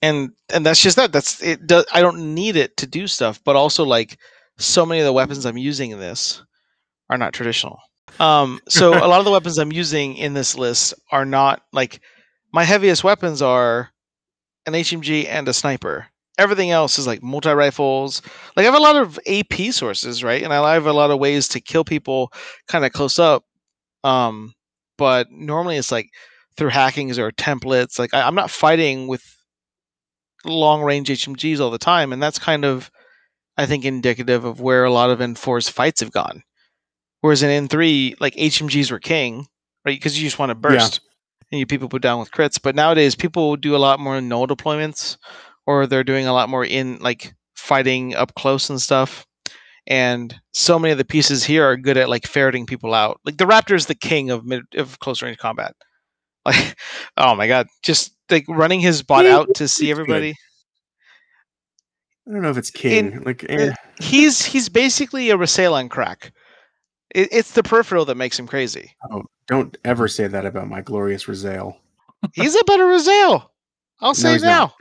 [0.00, 1.12] And and that's just that.
[1.12, 1.66] That's it.
[1.66, 4.18] Does, I don't need it to do stuff, but also like
[4.58, 6.42] so many of the weapons I'm using in this
[7.10, 7.78] are not traditional.
[8.18, 12.00] Um, so a lot of the weapons I'm using in this list are not like
[12.52, 13.90] my heaviest weapons are
[14.66, 16.06] an HMG and a sniper.
[16.38, 18.22] Everything else is like multi rifles.
[18.56, 20.42] Like I have a lot of AP sources, right?
[20.42, 22.32] And I have a lot of ways to kill people
[22.68, 23.44] kind of close up.
[24.04, 24.54] Um,
[24.98, 26.10] but normally it's like
[26.56, 27.98] through hackings or templates.
[27.98, 29.22] Like I, I'm not fighting with
[30.44, 32.90] long range HMGs all the time, and that's kind of
[33.56, 36.42] I think indicative of where a lot of N4's fights have gone.
[37.20, 39.46] Whereas in N3, like HMGs were king,
[39.84, 39.96] right?
[39.96, 41.00] Because you just want to burst
[41.52, 42.60] and you people put down with crits.
[42.60, 45.18] But nowadays, people do a lot more null deployments,
[45.66, 49.26] or they're doing a lot more in like fighting up close and stuff.
[49.86, 53.20] And so many of the pieces here are good at like ferreting people out.
[53.24, 55.74] Like the Raptor is the king of mid of close range combat.
[56.44, 56.76] Like,
[57.18, 60.34] oh my god, just like running his bot out to see everybody.
[62.28, 63.22] I don't know if it's king.
[63.22, 66.32] like, eh, He's he's basically a Rasail on crack.
[67.14, 68.90] It, it's the peripheral that makes him crazy.
[69.12, 71.76] oh, don't ever say that about my glorious Razale.
[72.32, 73.48] He's a better Rasail.
[74.00, 74.72] I'll No, say now.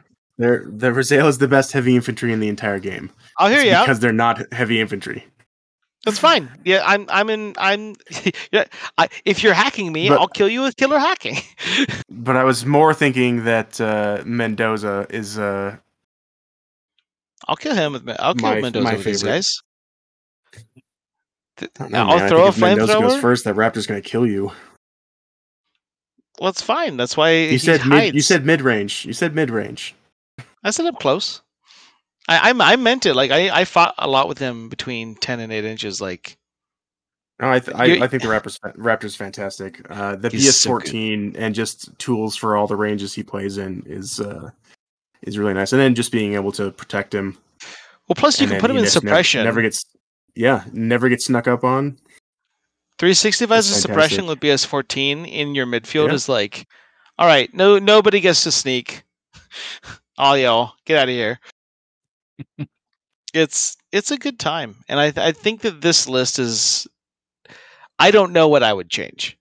[0.42, 3.12] They're, the Razale is the best heavy infantry in the entire game.
[3.38, 3.86] I'll hear It's you out.
[3.86, 5.24] because they're not heavy infantry.
[6.04, 6.50] That's fine.
[6.66, 7.06] Yeah, I'm.
[7.10, 7.54] I'm in.
[7.60, 7.96] I'm.
[8.52, 8.64] yeah.
[8.98, 11.38] I, if you're hacking me, But- I'll kill you with killer hacking.
[12.10, 15.76] But I was more thinking that uh, Mendoza is uh,
[17.48, 18.10] I'll kill him with.
[18.20, 19.34] I'll kill My- Mendoza my with these favorite.
[19.36, 19.62] guys.
[21.90, 22.30] Know, I'll man.
[22.30, 23.22] Throw a if Mendoza goes flamethrower.
[23.22, 23.44] first.
[23.46, 24.52] That Raptor's going to kill you.
[26.40, 26.98] Well, it's fine.
[26.98, 27.90] That's why You he said hides.
[28.08, 29.06] mid, you said mid range.
[29.06, 29.94] You said mid range.
[30.64, 31.42] I set up close.
[32.28, 33.16] I, I I meant it.
[33.16, 36.00] Like I I fought a lot with him between ten and eight inches.
[36.02, 36.38] Like
[37.40, 39.82] No, I, th- I, I think the Raptors Raptors fantastic.
[39.90, 43.84] Uh, the He's so BS14 and just tools for all the ranges he plays in
[43.88, 44.52] is uh,
[45.24, 45.74] is really nice.
[45.74, 47.38] And then just being able to protect him.
[48.08, 49.44] well, plus you can put him in suppression.
[49.44, 49.86] Never, gets,
[50.36, 51.98] yeah, never gets snuck up on.
[53.00, 56.14] 365 as a suppression with BS14 in your midfield Yeah.
[56.14, 56.68] is like,
[57.18, 59.02] all right, no nobody gets to sneak.
[60.18, 61.40] All y'all, get out of here.
[63.34, 66.88] it's it's a good time, and I I think that this list is.
[68.00, 69.38] I don't know what I would change,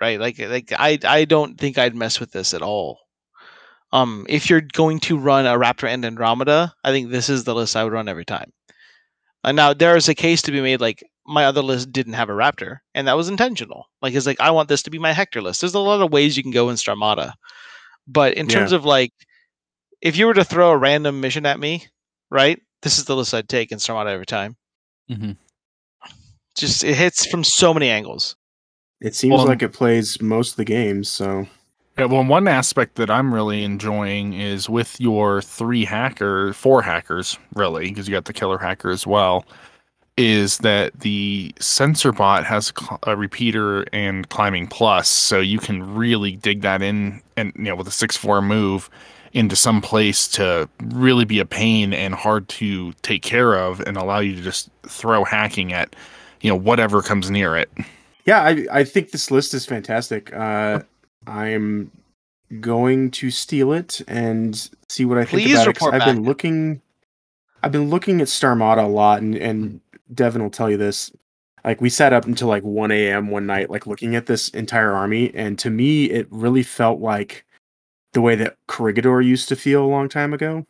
[0.00, 0.20] right?
[0.20, 3.00] Like like I I don't think I'd mess with this at all.
[3.92, 7.54] Um, if you're going to run a Raptor and Andromeda, I think this is the
[7.54, 8.52] list I would run every time.
[9.44, 12.28] And now there is a case to be made like my other list didn't have
[12.28, 13.86] a Raptor, and that was intentional.
[14.02, 15.60] Like it's like I want this to be my Hector list.
[15.60, 17.32] There's a lot of ways you can go in Starmada,
[18.06, 19.12] but in terms of like,
[20.04, 21.86] if you were to throw a random mission at me,
[22.30, 22.60] right?
[22.82, 24.56] This is the list I'd take and start out every time.
[25.08, 25.32] hmm
[26.56, 28.36] Just it hits from so many angles.
[29.00, 31.10] It seems Well- like it plays most of the games.
[31.10, 31.48] So
[31.98, 37.38] Yeah, well, one aspect that I'm really enjoying is with your three hacker, four hackers,
[37.54, 39.44] really, because you got the killer hacker as well,
[40.16, 42.72] is that the sensor bot has
[43.04, 47.76] a repeater and climbing plus, so you can really dig that in, and you know,
[47.76, 48.90] with a six four move
[49.34, 53.96] into some place to really be a pain and hard to take care of, and
[53.96, 55.94] allow you to just throw hacking at,
[56.40, 57.70] you know, whatever comes near it.
[58.24, 60.32] yeah, I I think this list is fantastic.
[60.32, 60.80] Uh,
[61.26, 61.90] I'm
[62.60, 65.76] going to steal it and see what I think Please about it.
[65.76, 66.80] 'cause report I've been looking,
[67.62, 69.80] I've been looking at Starmada a lot, and and
[70.14, 71.10] Devin will tell you this.
[71.64, 73.30] Like we sat up until like 1 a.m.
[73.30, 77.44] one night, like looking at this entire army, and to me, it really felt like
[78.14, 80.64] the way that Corregidor used to feel a long time ago.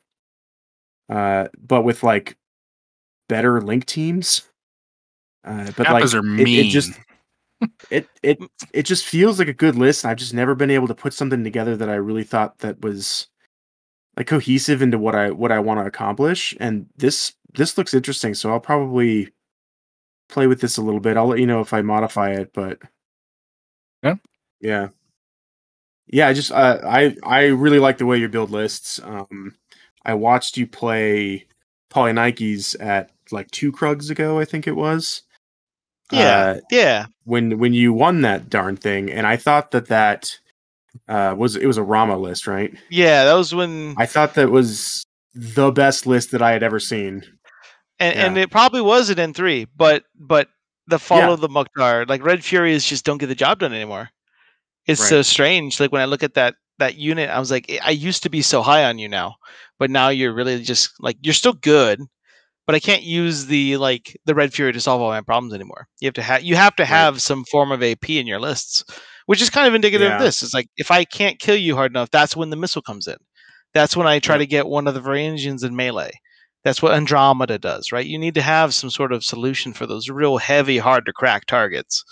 [1.09, 2.37] Uh, but with like
[3.29, 4.43] better link teams.
[5.45, 6.93] Uh, but like Kappas are it- it just
[7.91, 8.39] it it
[8.73, 10.05] it just feels like a good list.
[10.05, 13.29] I've just never been able to put something together that I really thought that was
[14.17, 16.57] like cohesive into what I what I want to accomplish.
[16.61, 19.31] And this this looks interesting, so I'll probably
[20.31, 21.17] play with this a little bit.
[21.17, 22.81] I'll let you know if I modify it, but
[24.03, 24.17] Yeah.
[24.61, 24.89] yeah,
[26.07, 26.29] yeah.
[26.29, 29.01] I just uh, I I really like the way you build lists.
[29.03, 29.55] Um,
[30.05, 31.47] I watched you play
[31.91, 35.23] Poly Nikes at like two Krugs ago, I think it was.
[36.13, 36.19] Yeah,
[36.57, 37.07] Uh, yeah.
[37.25, 40.39] when when you won that darn thing, and I thought that that
[41.09, 42.73] uh, was it was a Rama list, right?
[42.91, 45.03] Yeah, that was when I thought that was
[45.35, 47.25] the best list that I had ever seen.
[47.99, 48.27] and, Yeah.
[48.27, 50.49] and it probably was an N three, but but
[50.87, 51.31] the fall Yeah.
[51.33, 54.11] of the Mukhtar, like Red Furies, just don't get the job done anymore.
[54.87, 55.09] It's Right.
[55.09, 55.81] so strange.
[55.81, 58.43] Like when I look at that that unit, I was like, I used to be
[58.43, 59.37] so high on you now,
[59.79, 62.01] but now you're really just like you're still good,
[62.67, 65.89] but I can't use the like the Red Fury to solve all my problems anymore.
[66.01, 66.89] You have to have you have to Right.
[66.89, 68.85] have some form of AP in your lists,
[69.27, 70.17] which is kind of indicative Yeah.
[70.17, 70.43] of this.
[70.43, 73.17] It's like if I can't kill you hard enough, that's when the missile comes in.
[73.75, 76.13] That's when I try to get one of the Varangians in melee.
[76.65, 78.07] That's what Andromeda does, right?
[78.07, 81.45] You need to have some sort of solution for those real heavy, hard to crack
[81.47, 82.03] targets.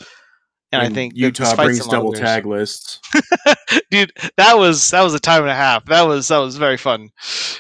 [0.73, 2.99] And, I think Utah brings double others- tag lists.
[3.91, 4.13] dude.
[4.37, 5.85] That was that was a time and a half.
[5.87, 7.11] That was that was very fun.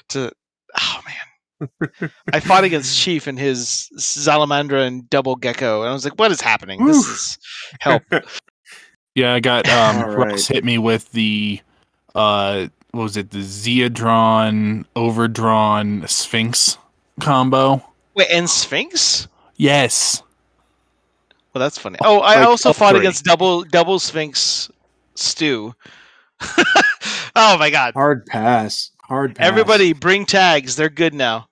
[0.09, 0.33] To
[0.81, 6.05] oh man, I fought against Chief and his Salamandra and Double Gecko, and I was
[6.05, 6.87] like, "What is happening?
[6.87, 7.39] This is
[7.81, 8.03] help."
[9.15, 10.41] Yeah, I got um right.
[10.41, 11.61] hit me with the
[12.15, 16.79] uh what was it, the Zeodron overdrawn Sphinx
[17.21, 17.85] combo.
[18.15, 19.29] Wait, and Sphinx?
[19.57, 20.23] Yes.
[21.55, 21.99] Well, that's funny.
[22.03, 23.01] Oh, I Like, also fought three.
[23.01, 24.71] against double double Sphinx
[25.15, 25.75] stew.
[27.37, 27.95] oh my god!
[27.95, 28.91] Hard pass.
[29.03, 29.47] Hard pass.
[29.47, 30.77] Everybody, bring tags.
[30.77, 31.47] They're good now.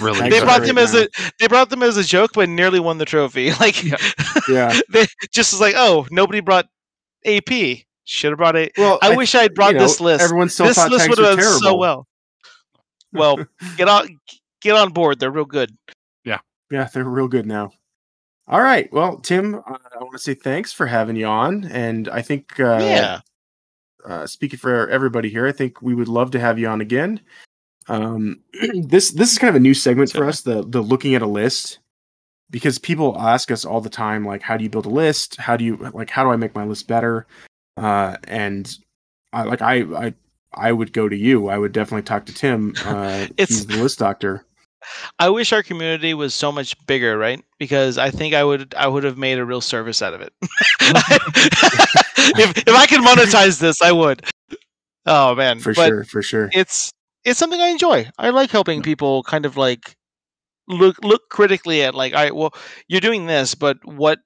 [0.00, 1.00] Really they brought great them as now.
[1.00, 3.50] a they brought them as a joke, but nearly won the trophy.
[3.60, 3.82] Like,
[4.48, 4.78] Yeah.
[4.90, 6.66] they just was like, oh, nobody brought
[7.24, 7.48] AP.
[8.04, 8.70] Should have brought a.
[8.76, 10.22] Well, I wish I'd brought you know, this list.
[10.22, 11.60] Everyone still This thought list tags would have done terrible.
[11.60, 12.06] so well.
[13.12, 13.38] Well,
[13.76, 14.18] get on
[14.60, 15.18] get on board.
[15.18, 15.70] They're real good.
[16.24, 16.38] Yeah,
[16.70, 17.70] yeah, they're real good now.
[18.50, 18.92] All right.
[18.92, 19.60] Well, Tim, uh,
[19.94, 23.20] I want to say thanks for having you on, and I think uh, yeah.
[24.04, 27.20] uh, speaking for everybody here, I think we would love to have you on again.
[27.86, 28.40] Um,
[28.74, 31.26] this this is kind of a new segment for us, the the looking at a
[31.26, 31.78] list,
[32.50, 35.36] because people ask us all the time, like, how do you build a list?
[35.36, 37.28] How do you like how do I make my list better?
[37.76, 38.68] Uh, and
[39.32, 40.14] I like I I
[40.54, 41.48] I would go to you.
[41.48, 42.74] I would definitely talk to Tim.
[42.84, 44.44] Uh, It's- he's the list doctor.
[45.18, 47.42] I wish our community was so much bigger, right?
[47.58, 50.32] Because I think I would I would have made a real service out of it.
[50.82, 54.24] if if I could monetize this, I would.
[55.06, 56.50] Oh man, For but sure, for sure.
[56.52, 56.90] it's
[57.24, 58.08] it's something I enjoy.
[58.18, 59.94] I like helping people kind of like
[60.68, 62.54] look look critically at like, all right, well,
[62.88, 64.18] you're doing this, but what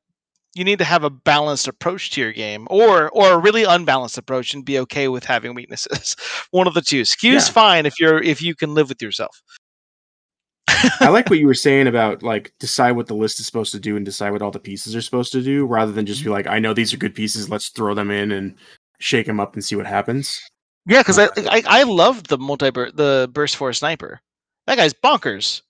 [0.55, 4.19] you need to have a balanced approach to your game, or or a really unbalanced
[4.19, 6.15] approach, and be okay with having weaknesses.
[6.53, 7.05] One of the two.
[7.05, 7.53] Skew's Yeah.
[7.53, 9.41] fine if you're if you can live with yourself.
[11.01, 13.81] I like what you were saying about like decide what the list is supposed to
[13.81, 16.31] do and decide what all the pieces are supposed to do, rather than just be
[16.31, 18.55] like, I know these are good pieces, let's throw them in and
[18.99, 20.41] shake them up and see what happens.
[20.87, 24.21] Yeah, because I, I I love the multi the burst force sniper.
[24.67, 25.63] That guy's bonkers.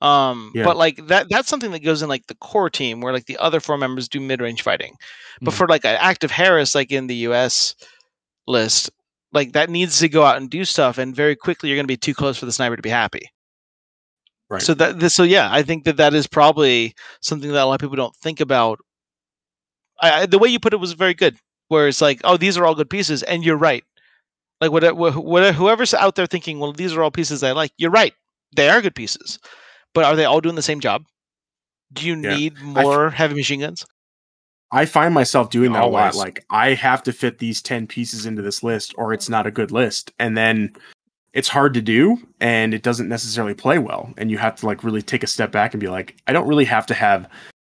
[0.00, 0.64] Um, Yeah.
[0.64, 3.38] but like that that's something that goes in like the core team where like the
[3.38, 4.94] other four members do mid range fighting.
[5.40, 5.56] But Mhm.
[5.56, 7.74] for like an active Haris, like in the US
[8.46, 8.90] list,
[9.32, 11.88] like that needs to go out and do stuff, and very quickly you're going to
[11.92, 13.28] be too close for the sniper to be happy.
[14.50, 14.62] Right.
[14.62, 17.74] So that this, so yeah, I think that that is probably something that a lot
[17.74, 18.78] of people don't think about.
[20.00, 21.36] I, I, the way you put it was very good,
[21.68, 23.84] where it's like, oh, these are all good pieces, and you're right.
[24.60, 27.72] Like whatever, whatever, whoever's out there thinking, well, these are all pieces I like.
[27.76, 28.14] You're right,
[28.56, 29.38] they are good pieces,
[29.94, 31.04] but are they all doing the same job?
[31.92, 32.34] Do you Yeah.
[32.36, 33.84] need I f- more heavy machine guns?
[34.70, 36.14] I find myself doing that a lot.
[36.14, 39.50] Like I have to fit these 10 pieces into this list or it's not a
[39.50, 40.12] good list.
[40.18, 40.74] And then
[41.32, 44.12] it's hard to do and it doesn't necessarily play well.
[44.16, 46.48] And you have to like really take a step back and be like, I don't
[46.48, 47.28] really have to have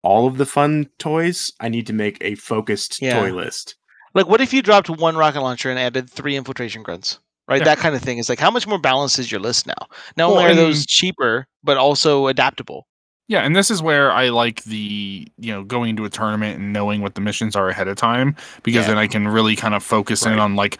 [0.03, 1.51] all of the fun toys.
[1.59, 3.19] I need to make a focused Yeah.
[3.19, 3.75] toy list.
[4.13, 7.19] Like, what if you dropped one rocket launcher and added three infiltration grunts?
[7.47, 7.65] Right, Yeah.
[7.65, 9.73] that kind of thing is like how much more balanced is your list now?
[10.15, 12.87] Not Well, only are those cheaper, but also adaptable.
[13.27, 16.73] Yeah, and this is where I like the you know going to a tournament and
[16.73, 18.89] knowing what the missions are ahead of time because Yeah.
[18.89, 20.79] then I can really kind of focus in on like,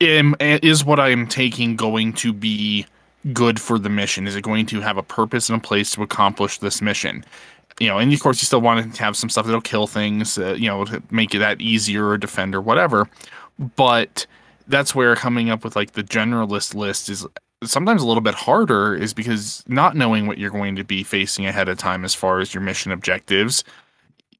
[0.00, 2.86] am, is what I'm taking going to be
[3.32, 4.26] good for the mission?
[4.26, 7.24] Is it going to have a purpose and a place to accomplish this mission?
[7.78, 10.36] You know, and of course you still want to have some stuff that'll kill things,
[10.38, 13.08] uh, you know, to make it that easier or defend or whatever.
[13.76, 14.26] But
[14.66, 17.26] that's where coming up with like the generalist list is
[17.62, 21.44] sometimes a little bit harder is because not knowing what you're going to be facing
[21.46, 23.64] ahead of time as far as your mission objectives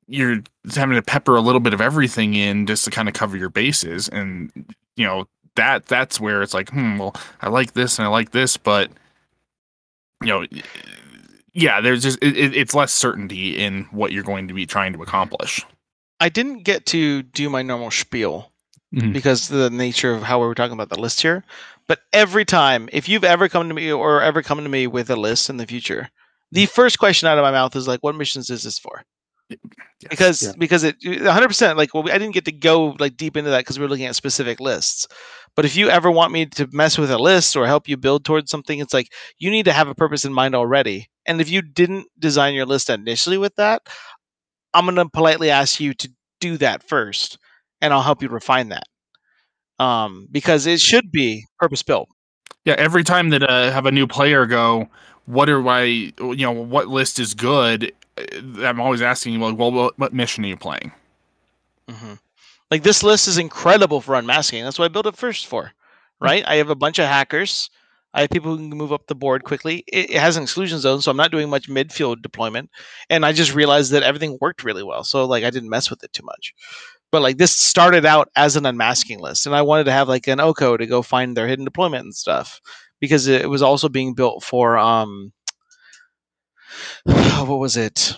[0.06, 0.42] you're
[0.74, 3.48] having to pepper a little bit of everything in just to kind of cover your
[3.48, 4.50] bases and
[4.96, 5.26] you know
[5.60, 8.90] that that's where it's like hmm well i like this and i like this but
[10.22, 10.44] you know
[11.52, 14.92] yeah there's just it, it- it's less certainty in what you're going to be trying
[14.92, 15.64] to accomplish
[16.22, 18.52] I didn't get to do my normal spiel
[18.94, 19.12] Mhm.
[19.14, 21.44] because of the nature of how we were talking about the list here.
[21.88, 25.08] But every time, if you've ever come to me or ever come to me with
[25.08, 26.10] a list in the future,
[26.52, 29.02] the first question out of my mouth is like, "What missions is this for?"
[30.00, 30.10] Yes.
[30.10, 30.52] because Yeah.
[30.58, 33.78] because it 100% like well I didn't get to go like deep into that because
[33.78, 35.06] we were looking at specific lists.
[35.56, 38.24] But if you ever want me to mess with a list or help you build
[38.24, 41.08] towards something, it's like you need to have a purpose in mind already.
[41.26, 43.82] And if you didn't design your list initially with that,
[44.74, 47.38] I'm going to politely ask you to do that first
[47.80, 48.84] and I'll help you refine that.
[49.78, 52.08] Um because it should be purpose built.
[52.64, 54.88] yeah every time that i have a new player go
[55.26, 57.99] what are i you know what list is good uh,
[58.64, 60.92] i'm always asking you, like well what, what mission are you playing
[61.88, 62.14] hmm
[62.70, 64.64] Like this list is incredible for unmasking.
[64.64, 65.72] That's what I built it first for.
[66.20, 66.44] Right?
[66.46, 67.70] I have a bunch of hackers.
[68.14, 69.84] I have people who can move up the board quickly.
[69.86, 72.70] It, it has an exclusion zone, so I'm not doing much midfield deployment.
[73.08, 75.04] And I just realized that everything worked really well.
[75.04, 76.54] So like I didn't mess with it too much.
[77.12, 80.28] But like this started out as an unmasking list, and I wanted to have like
[80.28, 82.60] an Oko to go find their hidden deployment and stuff
[83.00, 85.32] because it was also being built for um
[87.04, 88.14] what was it?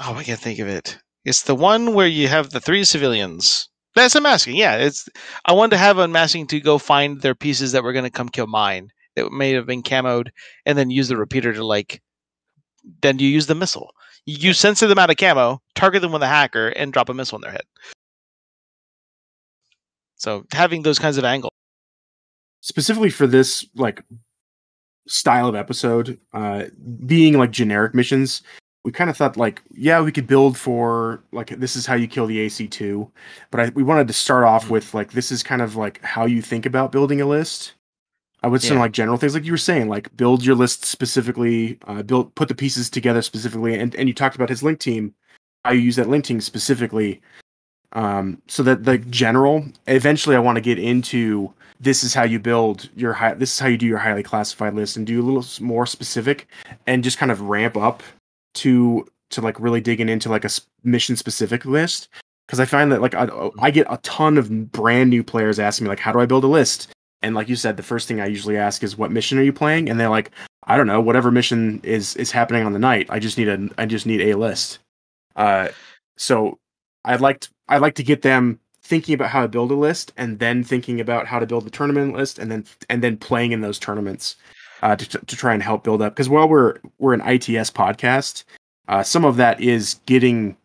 [0.00, 0.98] Oh, I can't think of it.
[1.24, 3.68] It's the one where you have the three civilians.
[3.94, 4.56] That's unmasking.
[4.56, 5.08] Yeah, it's.
[5.44, 8.28] I wanted to have unmasking to go find their pieces that were going to come
[8.28, 10.28] kill mine that may have been camoed,
[10.64, 12.02] and then use the repeater to like.
[13.02, 13.92] Then you use the missile.
[14.24, 17.38] You censor them out of camo, target them with a hacker, and drop a missile
[17.38, 17.64] in their head.
[20.16, 21.52] So having those kinds of angles.
[22.60, 24.02] specifically for this like
[25.06, 26.64] style of episode uh
[27.06, 28.42] being like generic missions
[28.84, 32.06] we kind of thought like yeah we could build for like this is how you
[32.08, 33.10] kill the ac2
[33.50, 36.24] but I, we wanted to start off with like this is kind of like how
[36.26, 37.74] you think about building a list
[38.42, 38.80] i would say Yeah.
[38.80, 42.48] like general things like you were saying like build your list specifically uh build put
[42.48, 45.14] the pieces together specifically and and you talked about his link team
[45.64, 47.20] how you use that link team specifically
[47.92, 51.52] um so that the general eventually i want to get into
[51.82, 54.74] this is how you build your high this is how you do your highly classified
[54.74, 56.46] list and do a little more specific
[56.86, 58.02] and just kind of ramp up
[58.54, 60.50] to to like really digging into like a
[60.84, 62.08] mission specific list.
[62.46, 63.28] Because i find that like I,
[63.58, 66.44] I get a ton of brand new players asking me like how do i build
[66.44, 66.92] a list?
[67.22, 69.52] And like you said the first thing i usually ask is what mission are you
[69.52, 69.90] playing?
[69.90, 70.30] And they're like
[70.64, 73.06] i don't know whatever mission is is happening on the night.
[73.10, 74.78] I just need a i just need a list.
[75.34, 75.68] Uh
[76.16, 76.58] so
[77.04, 80.12] i'd like to i'd like to get them thinking about how to build a list
[80.16, 83.52] and then thinking about how to build the tournament list and then and then playing
[83.52, 84.36] in those tournaments
[84.82, 88.44] uh, to, to try and help build up because while we're we're an ITS podcast,
[88.88, 90.56] uh, some of that is getting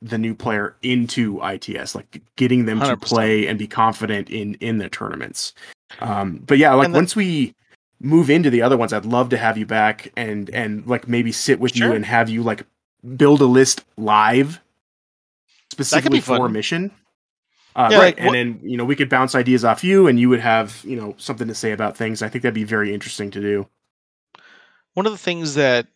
[0.00, 3.00] the new player into ITS, like getting them to 100%.
[3.00, 5.52] play and be confident in in the tournaments.
[6.00, 7.54] Um, but yeah, like once we
[8.00, 11.32] move into the other ones, I'd love to have you back and and like maybe
[11.32, 11.88] sit with Sure.
[11.88, 12.64] you and have you like
[13.16, 14.60] build a list live
[15.72, 16.92] specifically for a mission.
[17.78, 20.20] Uh, Yeah, right, like, and then you know we could bounce ideas off you, and
[20.20, 22.22] you would have you know something to say about things.
[22.22, 23.68] I think that'd be very interesting to do.
[24.94, 25.86] one of the things that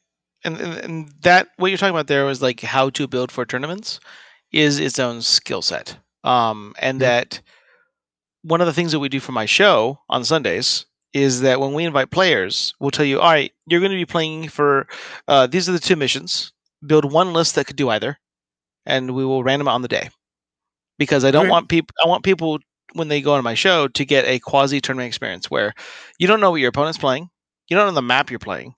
[0.44, 3.44] and, and, and that what you're talking about there was like how to build for
[3.44, 4.00] tournaments
[4.52, 7.20] is its own skill set um and Yeah.
[7.20, 7.40] that
[8.42, 11.74] one of the things that we do for my show on sundays is that when
[11.74, 14.86] we invite players we'll tell you all right you're going to be playing for
[15.28, 16.52] uh, these are the two missions
[16.86, 18.18] build one list that could do either
[18.86, 20.10] and we will random on the day
[21.02, 21.50] because i don't Okay.
[21.50, 22.58] want people i want people
[22.94, 25.74] when they go on my show to get a quasi tournament experience where
[26.18, 27.28] you don't know what your opponent's playing
[27.68, 28.74] you don't know the map you're playing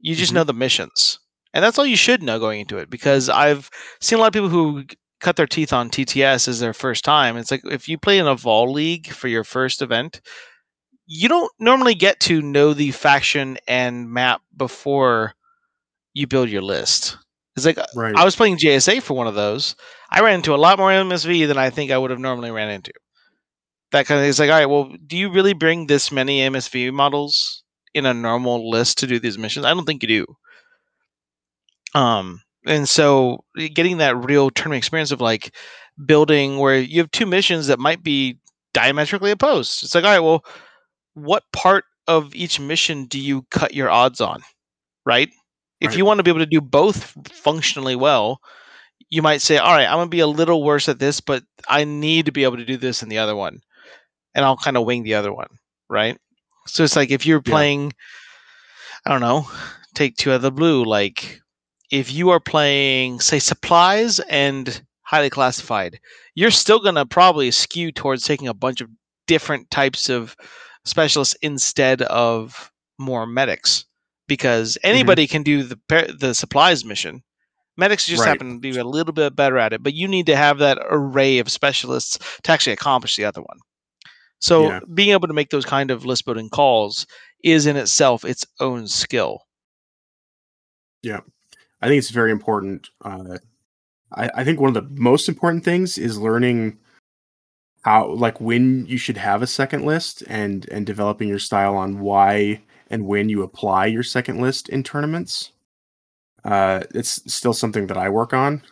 [0.00, 0.36] you just Mhm.
[0.36, 1.18] know the missions
[1.54, 3.70] and that's all you should know going into it because i've
[4.00, 4.84] seen a lot of people who
[5.20, 8.26] cut their teeth on tts as their first time it's like if you play in
[8.26, 10.20] a vol league for your first event
[11.06, 15.34] you don't normally get to know the faction and map before
[16.14, 17.16] you build your list
[17.56, 18.14] it's like Right.
[18.16, 19.76] I was playing JSA for one of those.
[20.10, 22.70] I ran into a lot more MSV than I think I would have normally ran
[22.70, 22.92] into.
[23.92, 26.92] That kind of is like, all right, well, do you really bring this many MSV
[26.92, 27.62] models
[27.94, 29.64] in a normal list to do these missions?
[29.64, 30.26] I don't think you do.
[31.94, 33.44] Um, and so
[33.74, 35.54] getting that real tournament experience of like
[36.06, 38.38] building where you have two missions that might be
[38.72, 39.84] diametrically opposed.
[39.84, 40.44] It's like, all right, well,
[41.14, 44.42] what part of each mission do you cut your odds on?
[45.06, 45.30] Right?
[45.84, 45.98] If Right.
[45.98, 48.40] you want to be able to do both functionally well,
[49.10, 51.44] you might say, all right, I'm going to be a little worse at this, but
[51.68, 53.60] I need to be able to do this in the other one.
[54.34, 55.48] And I'll kind of wing the other one.
[55.88, 56.18] Right?
[56.66, 57.52] So it's like if you're Yeah.
[57.52, 57.92] playing,
[59.06, 59.46] I don't know,
[59.94, 61.40] take two out of the blue, like
[61.90, 66.00] if you are playing, say, supplies and highly classified,
[66.34, 68.88] you're still going to probably skew towards taking a bunch of
[69.26, 70.34] different types of
[70.84, 73.84] specialists instead of more medics
[74.26, 75.78] because anybody can do the
[76.18, 77.22] the supplies mission.
[77.76, 78.28] Medics just Right.
[78.28, 80.78] happen to be a little bit better at it, but you need to have that
[80.90, 83.58] array of specialists to actually accomplish the other one.
[84.40, 84.80] So Yeah.
[84.94, 87.06] being able to make those kind of list building calls
[87.42, 89.40] is in itself its own skill.
[91.02, 91.20] Yeah,
[91.82, 92.88] I think it's very important.
[93.04, 93.38] Uh,
[94.12, 96.78] I, I think one of the most important things is learning
[97.82, 102.00] how, like, when you should have a second list and and developing your style on
[102.00, 105.50] why and when you apply your second list in tournaments.
[106.44, 108.62] Uh, it's still something that I work on,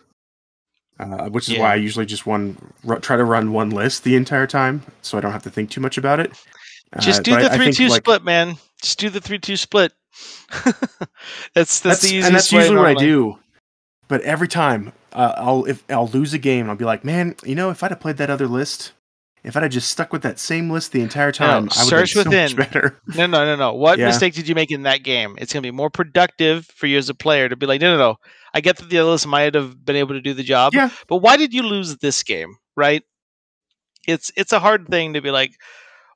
[1.00, 1.60] uh, which is Yeah.
[1.60, 5.16] why I usually just one ru- try to run one list the entire time, so
[5.16, 6.32] I don't have to think too much about it.
[7.00, 8.56] Just Uh, do the three think, two like, split, man.
[8.82, 9.92] Just do the three two split.
[10.64, 10.76] that's
[11.54, 13.38] that's, that's, the easiest and that's usually what I do.
[14.08, 17.54] But every time uh, I'll if I'll lose a game, I'll be like, man, you
[17.54, 18.92] know, if I'd have played that other list,
[19.45, 22.14] if I'd have just stuck with that same list the entire time, I would search
[22.14, 22.72] have been so much within.
[22.80, 23.01] better.
[23.16, 23.74] No, no, no, no.
[23.74, 24.07] What Yeah.
[24.07, 25.36] mistake did you make in that game?
[25.38, 27.93] It's going to be more productive for you as a player to be like, no,
[27.97, 28.16] no, no.
[28.55, 30.90] I get that the other list might have been able to do the job, Yeah.
[31.09, 32.55] but why did you lose this game?
[32.76, 33.03] Right?
[34.07, 35.53] It's it's a hard thing to be like,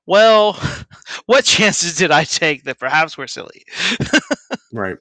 [0.06, 0.52] well,
[1.26, 3.64] what chances did I take that perhaps were silly?
[4.72, 4.98] Right.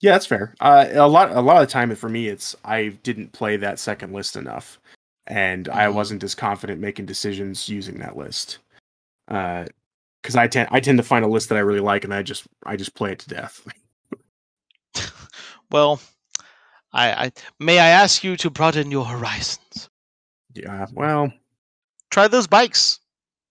[0.00, 0.54] Yeah, that's fair.
[0.60, 3.78] Uh, a lot, a lot of the time for me, it's I didn't play that
[3.78, 4.79] second list enough,
[5.30, 5.94] and I Mhm.
[5.94, 8.58] wasn't as confident making decisions using that list.
[9.28, 12.22] Because I tend, I tend to find a list that I really like, and I
[12.22, 13.64] just, I just play it to death.
[15.70, 16.00] Well,
[16.92, 19.88] I, I may I ask you to broaden your horizons.
[20.54, 20.86] yeah.
[20.92, 21.32] Well,
[22.10, 22.98] Try those bikes.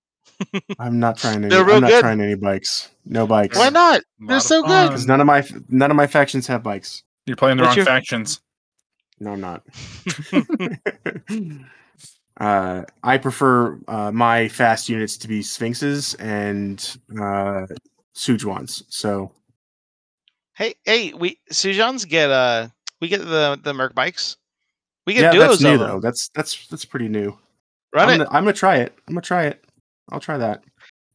[0.80, 1.47] I'm not trying any.
[1.47, 2.01] They're real I'm not good.
[2.01, 2.89] trying any bikes.
[3.05, 3.57] No bikes.
[3.57, 4.01] Why not?
[4.19, 4.88] They're so good.
[4.89, 7.03] Because none of my none of my factions have bikes.
[7.25, 8.41] You're playing the What's wrong your- factions.
[9.20, 9.63] No, I'm not.
[12.39, 17.65] uh, I prefer uh, my fast units to be Sphinxes and uh,
[18.13, 18.84] Su-Jians.
[18.89, 19.32] So
[20.55, 22.67] Hey, hey, we Sujans get uh
[22.99, 24.36] we get the the Merc bikes.
[25.07, 25.99] We get yeah, duos that's new of though.
[26.01, 27.38] That's that's that's pretty new.
[27.93, 28.17] Run I'm it.
[28.26, 28.93] gonna, I'm gonna try it.
[29.07, 29.63] I'm gonna try it.
[30.11, 30.63] I'll try that.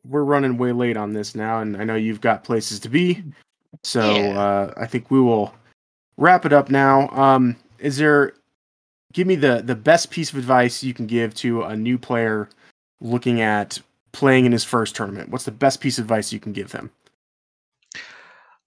[0.06, 3.22] We're running way late on this now, and I know you've got places to be.
[3.82, 4.38] So Yeah.
[4.38, 5.54] uh, I think we will
[6.16, 7.08] wrap it up now.
[7.10, 8.34] Um, is there?
[9.12, 12.48] Give me the the best piece of advice you can give to a new player
[13.00, 13.80] looking at
[14.12, 15.28] playing in his first tournament.
[15.30, 16.90] What's the best piece of advice you can give them?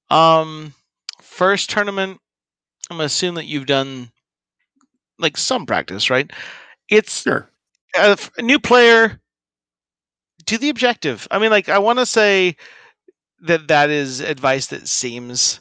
[0.10, 0.74] Um,
[1.22, 2.20] first tournament.
[2.90, 4.12] I'm gonna assume that you've done
[5.20, 6.32] like some practice, right?
[6.90, 7.50] it's Sure.
[7.96, 9.20] a, a new player
[10.46, 11.28] do the objective.
[11.32, 12.56] I mean, like I want to say
[13.42, 15.60] that that is advice that seems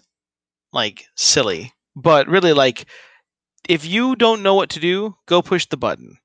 [0.72, 2.86] like silly, but really, like
[3.68, 6.18] if you don't know what to do, go push the button.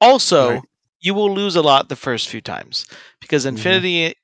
[0.00, 0.62] Also, Right.
[1.00, 2.86] you will lose a lot the first few times
[3.20, 3.50] because Mhm.
[3.50, 4.14] Infinity,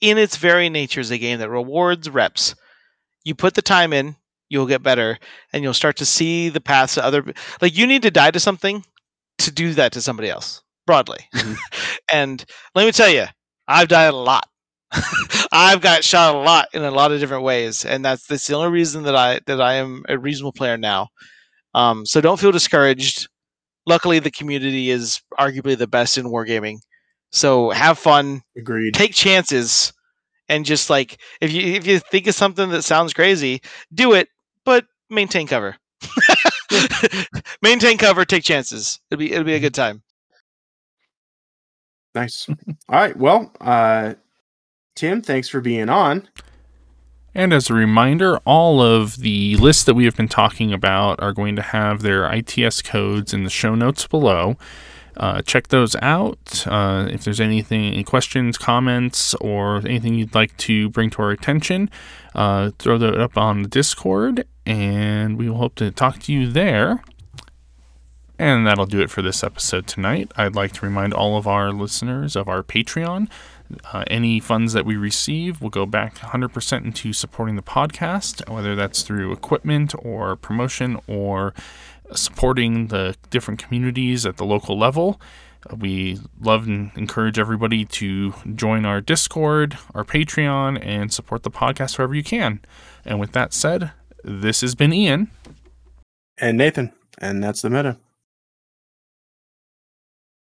[0.00, 2.54] in its very nature, is a game that rewards reps.
[3.24, 4.16] You put the time in,
[4.48, 5.18] you'll get better,
[5.52, 7.24] and you'll start to see the paths to other.
[7.60, 8.84] Like you need to die to something
[9.38, 11.28] to do that to somebody else broadly.
[11.34, 11.56] Mhm.
[12.12, 12.44] and
[12.74, 13.26] let me tell you,
[13.68, 14.48] I've died a lot.
[15.52, 18.56] I've got shot a lot in a lot of different ways, and that's that's the
[18.56, 21.08] only reason that I that I am a reasonable player now.
[21.74, 23.28] Um, so don't feel discouraged.
[23.86, 26.78] Luckily, the community is arguably the best in wargaming.
[27.30, 28.94] So have fun, Agreed.
[28.94, 29.92] take chances,
[30.48, 33.62] and just like if you if you think of something that sounds crazy,
[33.94, 34.28] do it,
[34.64, 35.76] but maintain cover.
[37.62, 38.98] maintain cover, take chances.
[39.10, 40.02] It'll be it'll be a good time.
[42.14, 42.48] Nice.
[42.48, 42.56] All
[42.88, 43.16] right.
[43.16, 44.14] Well, uh,
[44.96, 46.28] Tim, thanks for being on.
[47.34, 51.32] And as a reminder, all of the lists that we have been talking about are
[51.32, 54.56] going to have their ITS codes in the show notes below.
[55.16, 56.66] Uh, check those out.
[56.66, 61.30] Uh, if there's anything, any questions, comments, or anything you'd like to bring to our
[61.30, 61.90] attention,
[62.34, 66.50] uh, throw that up on the Discord, and we will hope to talk to you
[66.50, 67.02] there.
[68.38, 70.32] And that'll do it for this episode tonight.
[70.36, 73.28] I'd like to remind all of our listeners of our Patreon.
[73.92, 78.74] Uh, any funds that we receive will go back 100% into supporting the podcast, whether
[78.74, 81.54] that's through equipment or promotion or
[82.12, 85.20] supporting the different communities at the local level.
[85.70, 91.50] Uh, We love and encourage everybody to join our Discord, our Patreon, and support the
[91.50, 92.60] podcast wherever you can.
[93.04, 93.92] And with that said,
[94.24, 95.30] this has been Ian.
[96.38, 96.92] And Nathan.
[97.18, 97.98] And that's the meta.